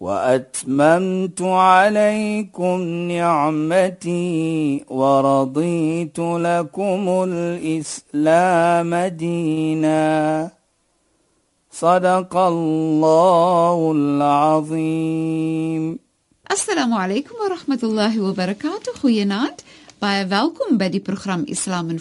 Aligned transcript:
وأتممت 0.00 1.42
عليكم 1.42 2.82
نعمتي 2.82 4.84
ورضيت 4.88 6.18
لكم 6.18 7.24
الإسلام 7.28 8.94
دينا. 8.94 10.50
صدق 11.70 12.36
الله 12.36 13.92
العظيم. 13.92 15.98
السلام 16.50 16.94
عليكم 16.94 17.34
ورحمة 17.44 17.78
الله 17.82 18.20
وبركاته. 18.20 18.92
خيانات 19.02 19.60
باي 20.02 20.30
welcome 20.30 20.72
بدي 20.72 20.98
the 20.98 21.02
program 21.02 21.44
islam 21.48 21.90
in 21.90 21.98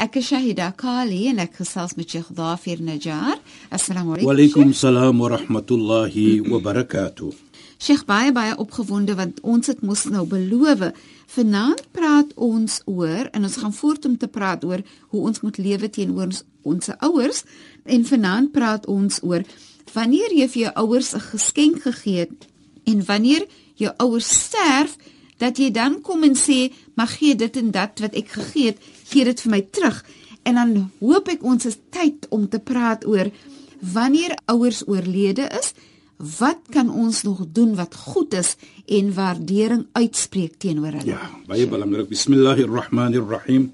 Ek 0.00 0.14
is 0.16 0.30
Shahida 0.30 0.70
Kali 0.80 1.26
en 1.28 1.42
ek 1.42 1.58
gesels 1.58 1.92
met 1.92 2.08
Sheikh 2.08 2.30
Dafir 2.32 2.78
Najjar. 2.80 3.34
Assalamu 3.68 4.14
alaykum. 4.14 4.28
Wa 4.30 4.32
alaykum 4.32 4.70
salaam 4.72 5.18
wa 5.20 5.28
rahmatullahi 5.28 6.40
wa 6.48 6.56
barakatuh. 6.64 7.34
Sheikh 7.76 8.06
baie 8.08 8.32
baie 8.32 8.54
opgewonde 8.56 9.12
want 9.18 9.42
ons 9.44 9.68
het 9.68 9.82
mos 9.84 10.06
nou 10.08 10.24
beloof. 10.30 10.86
Vanaand 11.34 11.84
praat 11.92 12.32
ons 12.40 12.78
oor 12.88 13.28
en 13.28 13.44
ons 13.44 13.58
gaan 13.60 13.76
voort 13.76 14.08
om 14.08 14.16
te 14.16 14.30
praat 14.38 14.64
oor 14.64 14.80
hoe 15.12 15.20
ons 15.28 15.44
moet 15.44 15.60
lewe 15.60 15.92
teenoor 15.92 16.30
ons 16.30 16.42
ons 16.64 16.92
ouers 17.10 17.44
en 17.84 18.08
vanaand 18.14 18.52
praat 18.56 18.88
ons 18.88 19.20
oor 19.20 19.44
wanneer 19.92 20.32
jy 20.32 20.48
vir 20.48 20.62
jou 20.62 20.74
ouers 20.86 21.12
'n 21.12 21.26
geskenk 21.28 21.82
gegee 21.84 22.24
het 22.24 22.48
en 22.88 23.04
wanneer 23.04 23.44
jou 23.76 23.92
ouers 24.00 24.32
sterf 24.48 24.96
dat 25.40 25.58
jy 25.58 25.70
dan 25.72 26.00
kom 26.04 26.24
en 26.26 26.36
sê 26.36 26.68
mag 27.00 27.16
gee 27.18 27.34
dit 27.34 27.56
en 27.56 27.70
dat 27.74 28.02
wat 28.04 28.16
ek 28.18 28.34
gegee 28.36 28.72
het 28.72 28.90
gee 29.10 29.24
dit 29.24 29.40
vir 29.44 29.52
my 29.56 29.62
terug. 29.72 30.02
En 30.44 30.60
dan 30.60 30.74
hoop 31.00 31.28
ek 31.32 31.44
ons 31.44 31.66
is 31.68 31.78
tyd 31.92 32.28
om 32.30 32.48
te 32.48 32.60
praat 32.60 33.06
oor 33.08 33.32
wanneer 33.80 34.36
ouers 34.52 34.84
oorlede 34.86 35.48
is 35.56 35.72
wat 36.20 36.68
kan 36.68 36.90
ons 36.92 37.22
nog 37.24 37.46
doen 37.48 37.72
wat 37.78 37.96
goed 37.96 38.34
is 38.36 38.56
en 38.86 39.14
waardering 39.16 39.86
uitspreek 39.96 40.58
teenoor 40.60 41.00
hulle? 41.00 41.16
Ja 41.16 41.30
baie 41.48 41.66
belangrik. 41.66 42.10
Bismillahirrahmanirrahim. 42.12 43.70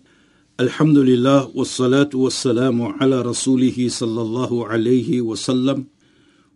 Alhamdulillah 0.62 1.50
wassalatu 1.54 2.22
wassalamu 2.22 2.94
ala 3.02 3.24
rasulih 3.26 3.74
sallallahu 3.90 4.62
alayhi 4.70 5.20
wasallam 5.20 5.88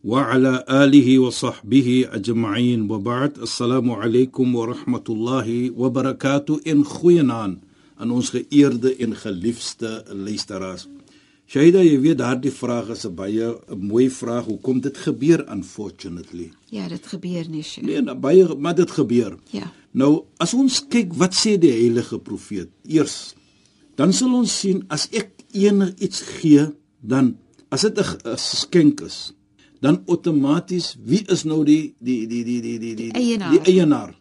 وعلى 0.03 0.65
آله 0.69 1.19
وصحبه 1.19 2.05
أجمعين 2.11 2.91
وبعد 2.91 3.39
السلام 3.39 3.91
عليكم 3.91 4.55
ورحمة 4.55 5.03
الله 5.09 5.71
وبركاته 5.71 6.61
إن 6.67 6.85
خوينان 6.85 7.59
aan 7.95 8.11
ons 8.11 8.29
geëerde 8.29 8.91
en 8.99 9.15
geliefde 9.15 10.03
luisteraars. 10.11 10.89
Shaida, 11.47 11.79
jy 11.79 11.95
weet 12.03 12.17
daardie 12.19 12.51
vraag 12.51 12.89
is 12.91 13.05
'n 13.05 13.15
baie 13.15 13.47
'n 13.47 13.79
mooi 13.87 14.09
vraag. 14.09 14.45
Hoekom 14.45 14.81
dit 14.81 14.97
gebeur 14.97 15.45
unfortunately? 15.51 16.51
Ja, 16.69 16.87
dit 16.87 17.07
gebeur 17.07 17.49
nie. 17.49 17.63
Sure. 17.63 17.87
Nee, 17.87 18.01
nou, 18.01 18.17
baie 18.17 18.55
maar 18.55 18.75
dit 18.75 18.91
gebeur. 18.91 19.37
Ja. 19.51 19.71
Nou, 19.91 20.23
as 20.37 20.53
ons 20.53 20.87
kyk 20.87 21.13
wat 21.13 21.33
sê 21.33 21.57
die 21.57 21.71
heilige 21.71 22.19
profeet? 22.19 22.69
Eers 22.83 23.35
dan 23.95 24.13
sal 24.13 24.33
ons 24.35 24.59
sien 24.59 24.83
as 24.91 25.07
ek 25.15 25.31
enigiets 25.55 26.21
gee, 26.21 26.67
dan 26.99 27.37
as 27.71 27.81
dit 27.81 27.97
'n 27.99 28.03
geskenk 28.35 29.01
is, 29.01 29.33
dan 29.80 30.02
outomaties 30.06 30.94
wie 31.04 31.22
is 31.32 31.44
nou 31.48 31.64
die 31.64 31.94
die 31.98 32.26
die 32.28 32.44
die 32.44 32.60
die 32.60 32.78
die 32.78 32.94
die, 32.94 33.12
die 33.12 33.20
eienaar? 33.20 33.52
Die 33.52 33.74
eienaar. 33.74 34.14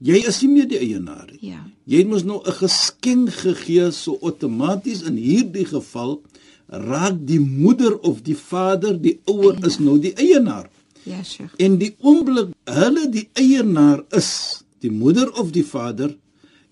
Jy 0.00 0.22
is 0.30 0.40
nie 0.42 0.50
meer 0.54 0.68
die 0.70 0.80
eienaar 0.80 1.26
nie. 1.28 1.50
Ja. 1.50 1.60
Jy 1.84 2.04
moes 2.08 2.24
nou 2.24 2.40
'n 2.40 2.52
geskenk 2.62 3.30
gegee 3.42 3.90
so 3.92 4.18
outomaties 4.22 5.02
in 5.02 5.16
hierdie 5.16 5.66
geval 5.66 6.22
raak 6.70 7.18
die 7.26 7.40
moeder 7.40 7.98
of 8.06 8.22
die 8.22 8.36
vader 8.36 8.94
die 8.94 9.18
ouer 9.26 9.58
is 9.66 9.78
nou 9.78 9.98
die 9.98 10.14
eienaar. 10.14 10.70
Ja, 11.02 11.22
Sheikh. 11.24 11.54
En 11.58 11.78
die 11.80 11.94
oomblik 11.98 12.52
hulle 12.64 13.08
die 13.10 13.28
eienaar 13.34 14.04
is, 14.16 14.62
die 14.80 14.92
moeder 14.92 15.32
of 15.40 15.50
die 15.50 15.64
vader 15.64 16.16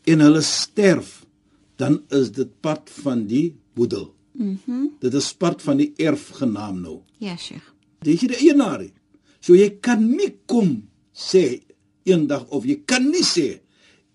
en 0.04 0.20
hulle 0.20 0.42
sterf, 0.44 1.24
dan 1.76 2.02
is 2.08 2.30
dit 2.32 2.50
part 2.60 2.90
van 3.02 3.26
die 3.26 3.56
boedel. 3.74 4.14
Mhm. 4.32 4.54
Mm 4.66 4.86
dit 4.98 5.14
is 5.14 5.32
part 5.34 5.62
van 5.62 5.76
die 5.76 5.92
erfgenaam 5.96 6.80
nou. 6.80 7.00
Ja, 7.18 7.36
Sheikh. 7.36 7.74
Dis 8.02 8.20
die 8.20 8.36
eienaar. 8.36 8.84
So 9.40 9.54
jy 9.54 9.78
kan 9.80 10.02
nie 10.04 10.34
kom 10.46 10.82
sê 11.14 11.62
eendag 12.04 12.46
of 12.50 12.64
jy 12.64 12.82
kan 12.86 13.10
nie 13.10 13.24
sê 13.24 13.60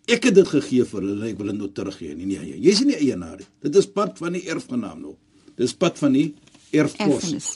ek 0.08 0.26
het 0.26 0.36
dit 0.36 0.48
gegee 0.48 0.84
vir 0.84 1.02
hulle 1.02 1.28
ek 1.30 1.38
wil 1.38 1.52
dit 1.52 1.60
nou 1.60 1.72
teruggee. 1.72 2.16
Nie 2.16 2.26
nee 2.26 2.58
jy's 2.60 2.84
nie 2.86 2.96
eienaar 2.96 3.38
nie. 3.38 3.48
Dit 3.62 3.76
is 3.76 3.88
part 3.88 4.18
van 4.18 4.34
die 4.34 4.48
erfgenaam 4.48 5.02
nou 5.02 5.16
dis 5.60 5.74
part 5.78 6.00
van 6.02 6.16
die 6.16 6.30
erfpos 6.74 7.28
Erfenis. 7.30 7.50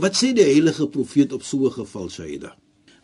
wat 0.00 0.16
sê 0.18 0.32
die 0.36 0.44
heilige 0.44 0.86
profeet 0.92 1.32
op 1.32 1.42
so 1.42 1.66
'n 1.66 1.72
geval 1.72 2.08
Saida 2.08 2.54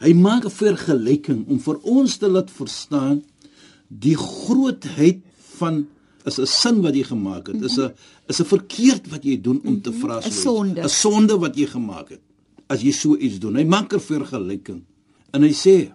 hy 0.01 0.13
maak 0.13 0.45
'n 0.45 0.51
vergelyking 0.51 1.47
om 1.49 1.59
vir 1.59 1.79
ons 1.83 2.17
te 2.17 2.29
laat 2.29 2.51
verstaan 2.51 3.23
die 3.89 4.17
grootheid 4.17 5.21
van 5.59 5.87
is 6.25 6.39
'n 6.39 6.47
sin 6.47 6.83
wat 6.83 6.95
jy 6.95 7.05
gemaak 7.05 7.47
het. 7.47 7.63
Is 7.63 7.79
'n 7.79 7.93
is 8.29 8.41
'n 8.41 8.45
verkeerd 8.45 9.09
wat 9.11 9.25
jy 9.25 9.41
doen 9.41 9.61
om 9.65 9.81
te 9.81 9.93
vra 9.93 10.21
so 10.21 10.29
'n 10.29 10.33
sonde. 10.33 10.81
'n 10.83 10.89
sonde 10.89 11.39
wat 11.39 11.57
jy 11.57 11.67
gemaak 11.67 12.09
het 12.09 12.21
as 12.69 12.83
jy 12.83 12.93
so 12.93 13.17
iets 13.17 13.39
doen 13.39 13.57
hy 13.57 13.65
maak 13.65 13.93
'n 13.95 14.01
vergelyking 14.01 14.83
en 15.33 15.43
hy 15.43 15.53
sê 15.53 15.93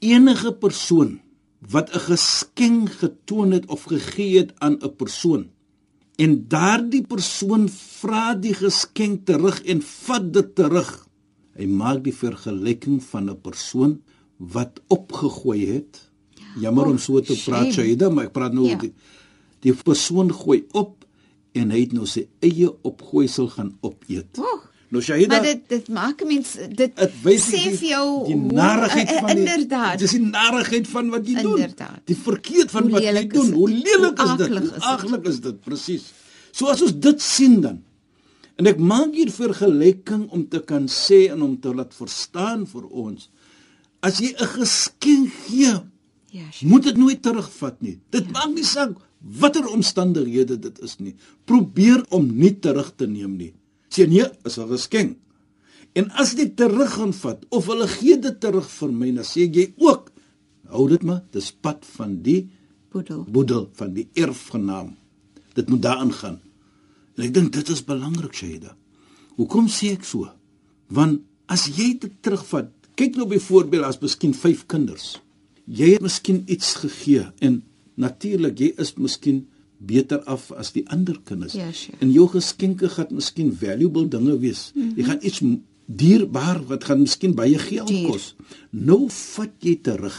enige 0.00 0.52
persoon 0.52 1.20
wat 1.70 1.90
'n 1.94 2.00
geskenk 2.10 2.90
getoon 3.00 3.52
het 3.52 3.66
of 3.66 3.84
gegee 3.84 4.38
het 4.38 4.52
aan 4.60 4.78
'n 4.82 4.96
persoon 4.96 5.48
en 6.18 6.48
daardie 6.48 7.02
persoon 7.06 7.68
vra 7.68 8.34
die 8.34 8.54
geskenk 8.54 9.26
terug 9.26 9.62
en 9.64 9.82
vat 9.82 10.32
dit 10.32 10.54
terug 10.54 11.06
hy 11.56 11.66
maak 11.66 12.04
die 12.04 12.12
vergelyking 12.14 13.02
van 13.02 13.30
'n 13.30 13.40
persoon 13.40 14.00
wat 14.38 14.80
opgegooi 14.88 15.66
het 15.66 16.02
jammer 16.60 16.84
Oh, 16.84 16.90
om 16.90 16.98
so 16.98 17.20
te 17.20 17.34
praat 17.44 17.72
shame. 17.72 17.72
Shaida 17.72 18.10
maar 18.10 18.24
ek 18.26 18.32
praat 18.32 18.52
nou 18.52 18.66
Ja. 18.68 18.76
die, 18.78 18.92
die 19.60 19.72
persoon 19.72 20.32
gooi 20.32 20.64
op 20.72 21.04
en 21.52 21.70
hy 21.70 21.80
het 21.80 21.92
nou 21.92 22.06
sy 22.06 22.28
eie 22.40 22.68
opgooisel 22.82 23.48
gaan 23.48 23.76
opeet 23.80 24.38
Oh. 24.38 24.60
Nou 24.90 25.02
Shaida 25.02 25.34
Maar 25.36 25.42
dit 25.42 25.62
dit 25.68 25.88
maak 25.88 26.22
mens 26.26 26.52
dit 26.82 26.92
sê 27.42 27.62
vir 27.78 27.88
jou 27.90 28.26
die 28.26 28.36
narigheid 28.36 29.08
eh, 29.10 29.20
van 29.20 29.32
die 29.34 29.38
inderdaad. 29.42 29.98
dis 29.98 30.10
die 30.10 30.20
narigheid 30.26 30.86
van 30.88 31.10
wat 31.10 31.26
jy 31.26 31.42
doen 31.42 31.58
Inderdaad. 31.58 32.00
die 32.06 32.16
verkeerd 32.16 32.70
van 32.70 32.82
Hoe 32.82 32.92
wat 32.92 33.02
jy 33.02 33.26
doen 33.28 33.52
hoe 33.52 33.68
lelik 33.70 34.22
is 34.26 34.36
dit 34.42 34.54
hoe 34.58 34.80
aglik 34.92 35.26
is 35.32 35.40
dit 35.40 35.60
presies 35.64 36.06
so 36.52 36.66
as 36.72 36.82
ons 36.82 36.94
dit 37.08 37.20
sien 37.22 37.60
dan 37.60 37.82
en 38.56 38.66
ek 38.66 38.78
maak 38.78 39.12
hier 39.14 39.30
vergelyking 39.30 40.28
om 40.32 40.46
te 40.48 40.60
kan 40.64 40.86
sê 40.88 41.26
en 41.32 41.42
om 41.42 41.58
te 41.60 41.74
laat 41.74 41.92
verstaan 41.94 42.66
vir 42.66 42.86
ons 42.90 43.28
as 44.02 44.18
jy 44.20 44.32
'n 44.38 44.46
geskenk 44.60 45.32
gee 45.48 45.74
Ja, 46.36 46.42
Sheikh. 46.52 46.68
moet 46.68 46.82
dit 46.82 46.96
nooit 46.96 47.22
terugvat 47.22 47.80
nie. 47.80 47.98
Dit 48.10 48.24
ja. 48.26 48.30
maak 48.32 48.54
nie 48.54 48.64
saak 48.64 48.90
watter 49.40 49.64
omstandighede 49.72 50.58
dit 50.58 50.78
is 50.82 50.98
nie. 50.98 51.14
Probeer 51.44 52.04
om 52.10 52.26
nie 52.36 52.50
terug 52.60 52.90
te 52.96 53.06
neem 53.06 53.36
nie. 53.36 53.52
Sê 53.88 54.06
nee, 54.08 54.26
is 54.44 54.58
'n 54.58 54.68
geskenk. 54.68 55.18
En 55.96 56.10
as 56.10 56.34
dit 56.34 56.56
terug 56.56 56.92
gaan 56.92 57.12
vat 57.12 57.44
of 57.48 57.66
hulle 57.66 57.88
gee 57.88 58.18
dit 58.20 58.40
terug 58.40 58.68
vir 58.70 58.92
my, 58.92 59.10
dan 59.16 59.24
sê 59.24 59.48
jy 59.48 59.72
ook 59.76 60.12
hou 60.68 60.88
dit 60.90 61.02
maar, 61.02 61.22
dis 61.32 61.52
pad 61.52 61.84
van 61.96 62.22
die 62.22 62.48
boedel. 62.92 63.24
boedel 63.28 63.68
van 63.78 63.94
die 63.94 64.08
erfgenaam. 64.14 64.96
Dit 65.54 65.68
moet 65.68 65.82
daarin 65.82 66.12
gaan. 66.12 66.40
En 67.16 67.24
ek 67.24 67.34
dink 67.34 67.52
dit 67.52 67.68
is 67.72 67.84
belangrik, 67.84 68.34
Shaida. 68.34 68.76
Hoekom 69.36 69.68
sê 69.72 69.94
ek 69.96 70.04
so? 70.04 70.28
Want 70.88 71.22
as 71.48 71.66
jy 71.76 71.94
dit 72.00 72.12
terugvat, 72.20 72.72
kyk 72.96 73.16
nou 73.16 73.28
byvoorbeeld 73.28 73.84
as 73.84 74.00
miskien 74.00 74.34
5 74.34 74.66
kinders. 74.66 75.16
Jy 75.66 75.96
het 75.96 76.04
miskien 76.04 76.42
iets 76.46 76.74
gegee 76.82 77.26
en 77.44 77.62
natuurlik 77.96 78.60
jy 78.60 78.72
is 78.80 78.94
miskien 79.00 79.46
beter 79.86 80.22
af 80.30 80.50
as 80.52 80.72
die 80.74 80.84
ander 80.92 81.18
kinders. 81.24 81.54
Ja, 81.56 81.70
sure. 81.72 81.98
En 82.00 82.12
jou 82.12 82.26
geskenke 82.32 82.88
gaan 82.92 83.12
miskien 83.14 83.52
valuable 83.56 84.08
dinge 84.08 84.38
wees. 84.38 84.70
Mm 84.74 84.82
-hmm. 84.82 84.96
Jy 84.96 85.04
gaan 85.04 85.18
iets 85.22 85.42
dierbaar 85.86 86.64
wat 86.66 86.84
gaan 86.84 87.04
miskien 87.04 87.34
baie 87.34 87.58
geld 87.58 87.88
Duur. 87.88 88.10
kos. 88.10 88.34
Nou 88.70 89.06
vat 89.10 89.52
jy 89.60 89.76
terug 89.82 90.16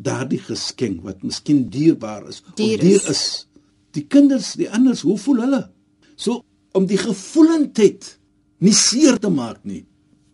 daardie 0.00 0.38
geskenk 0.42 1.02
wat 1.02 1.22
miskien 1.22 1.68
dierbaar 1.70 2.28
is 2.28 2.42
Duur 2.54 2.74
of 2.74 2.80
duur 2.80 3.02
is. 3.02 3.08
is. 3.08 3.46
Die 3.90 4.06
kinders, 4.06 4.54
die 4.58 4.70
anders, 4.70 5.00
hoe 5.00 5.18
voel 5.18 5.36
hulle? 5.36 5.70
So 6.16 6.42
om 6.72 6.86
die 6.86 6.98
gevoelendheid 6.98 8.18
nie 8.58 8.72
seer 8.74 9.18
te 9.18 9.30
maak 9.30 9.62
nie, 9.62 9.84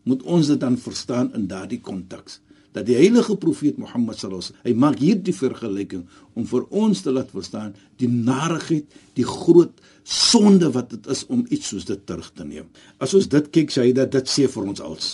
moet 0.08 0.22
ons 0.22 0.46
dit 0.46 0.60
dan 0.60 0.78
verstaan 0.80 1.32
in 1.36 1.46
daardie 1.46 1.80
konteks 1.80 2.40
dat 2.76 2.86
die 2.86 2.96
heilige 2.98 3.34
profeet 3.40 3.78
Mohammed 3.82 4.18
sallallahu 4.18 4.44
alaihi 4.44 4.54
wasallam 4.54 4.68
hy 4.68 4.74
maak 4.84 5.00
hierdie 5.02 5.34
vergelyking 5.34 6.04
om 6.38 6.46
vir 6.46 6.66
ons 6.82 7.02
te 7.02 7.14
laat 7.14 7.32
verstaan 7.34 7.72
die 7.98 8.10
narigheid, 8.10 8.86
die 9.18 9.26
groot 9.26 9.80
sonde 10.06 10.70
wat 10.74 10.92
dit 10.94 11.10
is 11.10 11.24
om 11.28 11.42
iets 11.50 11.72
soos 11.72 11.88
dit 11.88 12.06
terug 12.06 12.30
te 12.34 12.46
neem. 12.46 12.70
As 13.02 13.14
ons 13.18 13.28
dit 13.30 13.50
kyk, 13.54 13.74
sê 13.74 13.88
hy 13.88 13.96
dat 13.96 14.14
dit 14.14 14.30
sê 14.30 14.46
vir 14.50 14.70
ons 14.70 14.82
als. 14.86 15.10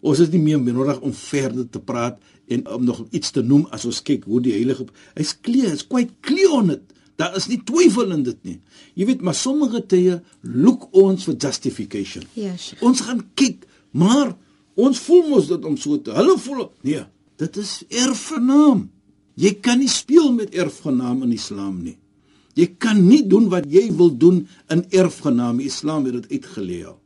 Ons 0.00 0.22
is 0.24 0.30
nie 0.32 0.40
meer 0.42 0.60
benodig 0.64 1.00
om 1.04 1.12
verder 1.14 1.66
te 1.68 1.80
praat 1.82 2.20
en 2.50 2.64
om 2.74 2.84
nog 2.84 3.04
iets 3.14 3.34
te 3.36 3.42
noem 3.46 3.66
as 3.74 3.84
ons 3.88 4.00
kyk 4.02 4.26
hoe 4.26 4.40
die 4.42 4.56
heilige 4.56 4.88
hy's 5.14 5.34
clear, 5.44 5.74
is 5.76 5.86
quite 5.86 6.14
clear 6.26 6.56
on 6.56 6.74
it. 6.74 6.96
Daar 7.20 7.36
is 7.36 7.50
nie 7.50 7.60
twyfel 7.68 8.14
in 8.16 8.22
dit 8.24 8.38
nie. 8.48 8.56
Jy 8.96 9.10
weet, 9.10 9.24
maar 9.24 9.36
sommige 9.36 9.82
tye 9.92 10.20
look 10.40 10.88
ons 10.96 11.26
vir 11.28 11.36
justification. 11.36 12.24
Yes. 12.38 12.70
Ons 12.80 13.04
gaan 13.04 13.20
kyk, 13.36 13.66
maar 13.92 14.32
ons 14.86 15.00
voel 15.06 15.26
mos 15.28 15.48
dit 15.50 15.64
om 15.66 15.76
so 15.80 15.98
te. 16.00 16.14
Hulle 16.16 16.36
voel 16.40 16.68
nee, 16.86 17.02
dit 17.40 17.56
is 17.60 17.80
erfgenaam. 18.02 18.88
Jy 19.40 19.54
kan 19.64 19.80
nie 19.80 19.90
speel 19.90 20.32
met 20.36 20.54
erfgenaam 20.54 21.24
in 21.26 21.34
Islam 21.36 21.80
nie. 21.84 21.96
Jy 22.58 22.66
kan 22.82 22.98
nie 23.06 23.22
doen 23.30 23.48
wat 23.52 23.68
jy 23.70 23.86
wil 23.96 24.10
doen 24.12 24.42
in 24.72 24.84
erfgenaam. 24.90 25.62
Islam 25.64 26.08
het 26.08 26.18
dit 26.18 26.40
uitgeleer. 26.40 26.96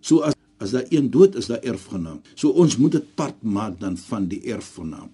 So 0.00 0.22
as 0.24 0.36
as 0.58 0.72
daar 0.74 0.88
een 0.90 1.10
dood 1.10 1.36
is, 1.38 1.46
daar 1.46 1.62
erfgenaam. 1.62 2.18
So 2.34 2.50
ons 2.50 2.76
moet 2.76 2.96
dit 2.96 3.14
part 3.14 3.36
maak 3.42 3.78
dan 3.80 3.96
van 4.08 4.26
die 4.26 4.40
erfgenaam. 4.50 5.10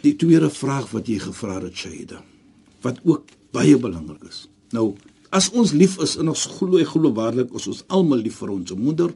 Die 0.00 0.14
tweede 0.16 0.48
vraag 0.50 0.88
wat 0.94 1.08
jy 1.10 1.18
gevra 1.20 1.58
het, 1.60 1.76
Shaida, 1.76 2.22
wat 2.80 3.02
ook 3.04 3.34
baie 3.52 3.76
belangrik 3.76 4.24
is. 4.24 4.46
Nou, 4.72 4.94
as 5.36 5.50
ons 5.52 5.74
lief 5.76 5.98
is 6.00 6.16
en 6.20 6.30
ons 6.32 6.46
glo 6.56 6.80
glo 6.88 7.12
waarlik 7.12 7.52
is 7.56 7.68
ons 7.68 7.82
almal 7.92 8.22
lief 8.24 8.38
vir 8.40 8.54
ons 8.54 8.72
moeder, 8.72 9.12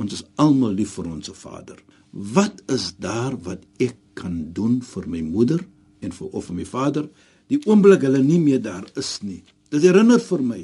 ons 0.00 0.12
is 0.16 0.24
almal 0.40 0.74
lief 0.74 0.96
vir 0.98 1.10
ons 1.10 1.30
vader. 1.38 1.78
Wat 2.10 2.62
is 2.70 2.92
daar 2.98 3.36
wat 3.46 3.64
ek 3.82 3.96
kan 4.18 4.52
doen 4.54 4.80
vir 4.82 5.08
my 5.10 5.22
moeder 5.26 5.62
en 6.04 6.14
vir 6.14 6.28
of 6.30 6.50
vir 6.50 6.58
my 6.60 6.66
vader 6.68 7.08
die 7.50 7.60
oomblik 7.66 8.06
hulle 8.06 8.22
nie 8.22 8.40
meer 8.42 8.62
daar 8.62 8.86
is 8.98 9.18
nie? 9.22 9.42
Dit 9.70 9.82
herinner 9.86 10.22
vir 10.22 10.42
my 10.42 10.62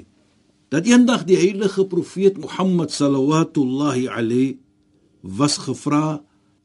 dat 0.70 0.86
eendag 0.86 1.26
die 1.26 1.38
heilige 1.38 1.84
profeet 1.90 2.38
Mohammed 2.38 2.94
sallallahu 2.94 4.06
alayhi 4.06 4.58
was 5.22 5.58
gevra 5.58 6.20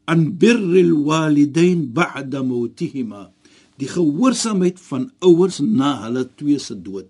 an 0.06 0.28
birrul 0.38 0.94
walidain 1.08 1.88
ba'da 1.94 2.44
mautihima 2.46 3.32
die 3.82 3.90
gehoorsaamheid 3.92 4.80
van 4.80 5.10
ouers 5.26 5.60
na 5.60 5.96
hulle 6.06 6.24
twee 6.40 6.60
se 6.60 6.78
dood. 6.80 7.10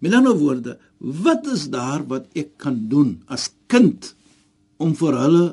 Met 0.00 0.14
ander 0.16 0.36
woorde, 0.38 0.78
wat 0.98 1.44
is 1.52 1.66
daar 1.72 2.06
wat 2.08 2.30
ek 2.32 2.54
kan 2.62 2.78
doen 2.88 3.18
as 3.28 3.50
kind 3.68 4.14
om 4.80 4.94
vir 4.98 5.18
hulle 5.22 5.46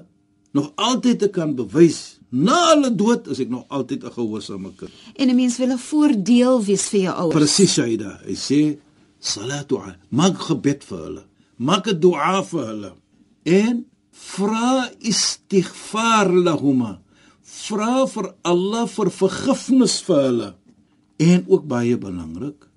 nog 0.57 0.71
altyd 0.75 1.19
te 1.25 1.29
kan 1.33 1.53
bewys 1.57 2.17
na 2.31 2.57
hulle 2.71 2.91
dood 2.99 3.27
as 3.31 3.39
ek 3.43 3.51
nog 3.51 3.65
altyd 3.67 4.03
'n 4.03 4.15
gehoorsame 4.17 4.71
kind. 4.75 4.91
En 5.15 5.29
'n 5.29 5.35
mens 5.35 5.57
wil 5.57 5.71
'n 5.71 5.77
voordeel 5.77 6.63
wees 6.63 6.89
vir 6.89 7.01
jou 7.01 7.15
ouers. 7.15 7.35
Presies, 7.35 7.73
Shaida. 7.73 8.19
Hy 8.25 8.35
sê 8.35 8.77
salatu 9.19 9.79
maak 10.09 10.37
gebed 10.37 10.83
vir 10.83 10.97
hulle. 10.97 11.23
Maak 11.57 11.87
'n 11.87 11.99
dua 11.99 12.43
vir 12.43 12.65
hulle 12.65 12.91
en 13.43 13.85
vra 14.11 14.89
istighfar 14.99 16.29
lahuma 16.31 16.99
vra 17.47 18.05
vir 18.11 18.31
Allah 18.43 18.85
vir 18.91 19.11
vergifnis 19.21 19.99
vir 20.05 20.21
hulle. 20.27 20.49
En 21.17 21.45
ook 21.47 21.65
baie 21.67 21.97
belangrik, 21.97 22.67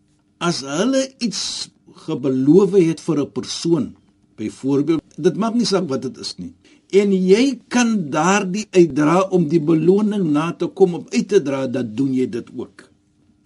as 0.41 0.62
hulle 0.64 1.02
iets 1.20 1.70
gebeloof 2.06 2.76
het 2.79 3.00
vir 3.00 3.19
'n 3.20 3.32
persoon, 3.32 3.97
byvoorbeeld, 4.40 5.04
dit 5.16 5.37
maak 5.40 5.58
nie 5.58 5.69
saak 5.69 5.88
wat 5.90 6.06
dit 6.08 6.20
is 6.22 6.34
nie. 6.40 6.52
En 6.96 7.12
jy 7.14 7.60
kan 7.70 7.92
daardie 8.10 8.66
uitdra 8.75 9.20
om 9.31 9.46
die 9.50 9.60
beloning 9.62 10.25
na 10.34 10.50
te 10.58 10.66
kom 10.66 10.96
om 10.98 11.04
uit 11.12 11.28
te 11.31 11.42
dra, 11.44 11.66
dat 11.70 11.92
doen 11.96 12.14
jy 12.16 12.26
dit 12.31 12.48
ook. 12.56 12.88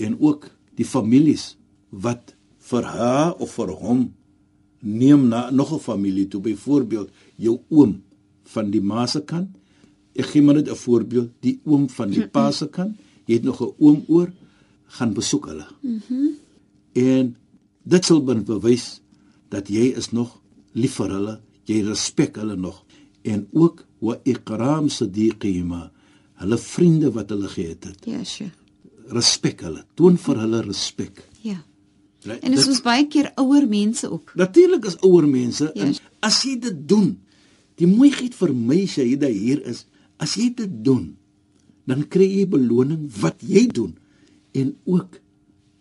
En 0.00 0.16
ook 0.20 0.48
die 0.78 0.86
families 0.86 1.56
wat 1.90 2.32
vir 2.70 2.88
haar 2.94 3.34
of 3.42 3.52
vir 3.58 3.74
hom 3.82 4.06
neem 4.80 5.28
na 5.28 5.50
nog 5.50 5.74
'n 5.74 5.80
familie 5.80 6.28
toe, 6.28 6.40
byvoorbeeld 6.40 7.10
jou 7.36 7.58
oom 7.68 8.02
van 8.44 8.70
die 8.70 8.80
ma 8.80 9.06
se 9.06 9.20
kant 9.20 9.48
Ek 10.14 10.30
gee 10.30 10.42
maar 10.42 10.54
net 10.54 10.70
'n 10.70 10.76
voorbeeld, 10.76 11.30
die 11.40 11.60
oom 11.64 11.88
van 11.88 12.10
die 12.10 12.28
pa 12.28 12.50
se 12.50 12.68
kant, 12.68 12.96
jy 13.26 13.34
het 13.34 13.42
nog 13.42 13.60
'n 13.60 13.74
oom 13.78 14.04
oor, 14.08 14.32
gaan 14.86 15.12
besoek 15.12 15.46
hulle. 15.46 15.66
Mhm. 15.80 16.02
Mm 16.08 16.42
en 16.94 17.36
dit 17.82 18.04
sal 18.04 18.22
bewys 18.22 19.00
dat 19.48 19.68
jy 19.68 19.90
is 19.96 20.10
nog 20.10 20.40
lief 20.74 20.98
vir 21.00 21.14
hulle, 21.16 21.34
jy 21.70 21.80
respek 21.86 22.38
hulle 22.42 22.56
nog 22.60 22.82
en 23.24 23.46
ook 23.56 23.84
wa 24.04 24.18
iqram 24.28 24.90
sadiqima, 24.92 25.86
hulle 26.42 26.58
vriende 26.60 27.12
wat 27.14 27.30
hulle 27.32 27.48
gehet 27.48 27.88
het. 27.88 28.04
Ja, 28.08 28.20
sure. 28.28 28.52
Respek 29.14 29.64
hulle, 29.64 29.84
toon 29.96 30.18
vir 30.20 30.42
hulle 30.42 30.60
respek. 30.66 31.22
Ja. 31.44 31.60
En 32.24 32.54
dit 32.54 32.68
is 32.72 32.80
baie 32.84 33.04
keer 33.12 33.30
ouer 33.40 33.66
mense 33.68 34.08
ook. 34.10 34.32
Natuurlik 34.40 34.86
is 34.88 34.96
ouer 35.04 35.26
mense 35.28 35.70
yes. 35.74 35.98
en 36.00 36.22
as 36.24 36.40
jy 36.44 36.54
dit 36.60 36.78
doen, 36.88 37.10
die 37.80 37.88
mooiheid 37.88 38.36
vir 38.38 38.54
my 38.56 38.84
sê 38.88 39.04
hier 39.08 39.60
is 39.68 39.84
As 40.22 40.36
jy 40.38 40.50
dit 40.56 40.74
doen, 40.86 41.14
dan 41.90 42.06
kry 42.08 42.26
jy 42.30 42.46
beloning 42.48 43.08
wat 43.20 43.42
jy 43.44 43.66
doen 43.68 43.92
en 44.54 44.70
ook 44.86 45.18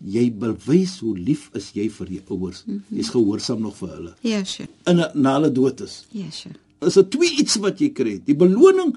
jy 0.04 0.26
bewys 0.36 0.98
hoe 1.00 1.14
lief 1.18 1.48
is 1.58 1.72
jy 1.76 1.88
vir 1.90 2.12
jou 2.18 2.24
ouers. 2.36 2.64
Mm 2.66 2.74
-hmm. 2.74 2.98
Jy's 2.98 3.10
gehoorsaam 3.10 3.62
nog 3.62 3.78
vir 3.78 3.90
hulle. 3.90 4.14
Ja, 4.22 4.38
yes, 4.38 4.54
sure. 4.54 4.70
In 4.86 4.96
na 5.14 5.34
hulle 5.34 5.52
dood 5.52 5.82
is. 5.82 6.06
Ja, 6.12 6.26
yes, 6.26 6.40
sure. 6.40 6.56
Is 6.80 6.94
dit 6.94 7.12
twee 7.12 7.36
iets 7.40 7.56
wat 7.56 7.80
jy 7.80 7.90
kry? 7.90 8.22
Die 8.26 8.36
beloning 8.36 8.96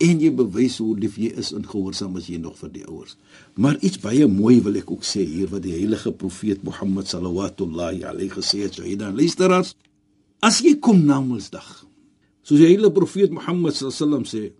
en 0.00 0.20
jy 0.20 0.30
bewys 0.32 0.78
hoe 0.78 0.94
lief 0.98 1.18
jy 1.20 1.28
is 1.36 1.52
en 1.52 1.66
gehoorsaam 1.66 2.16
is 2.16 2.26
jy 2.26 2.38
nog 2.40 2.56
vir 2.58 2.72
die 2.72 2.84
ouers. 2.88 3.16
Maar 3.54 3.76
iets 3.84 4.00
baie 4.00 4.26
mooi 4.26 4.60
wil 4.64 4.78
ek 4.80 4.90
ook 4.90 5.04
sê 5.04 5.24
hier 5.28 5.50
wat 5.52 5.62
die 5.62 5.76
heilige 5.76 6.12
profeet 6.12 6.62
Mohammed 6.64 7.06
sallallahu 7.06 7.68
alayhi 8.08 8.30
gesê 8.32 8.64
het, 8.64 8.74
so 8.74 8.82
hier 8.82 8.98
dan 8.98 9.16
luisteraars, 9.16 9.74
as 10.40 10.60
jy 10.64 10.78
kom 10.80 11.04
na 11.04 11.20
Mondsdag, 11.20 11.84
soos 12.42 12.58
die 12.58 12.70
heilige 12.70 12.96
profeet 12.96 13.30
Mohammed 13.30 13.76
sallallahu 13.76 14.24
sê, 14.24 14.52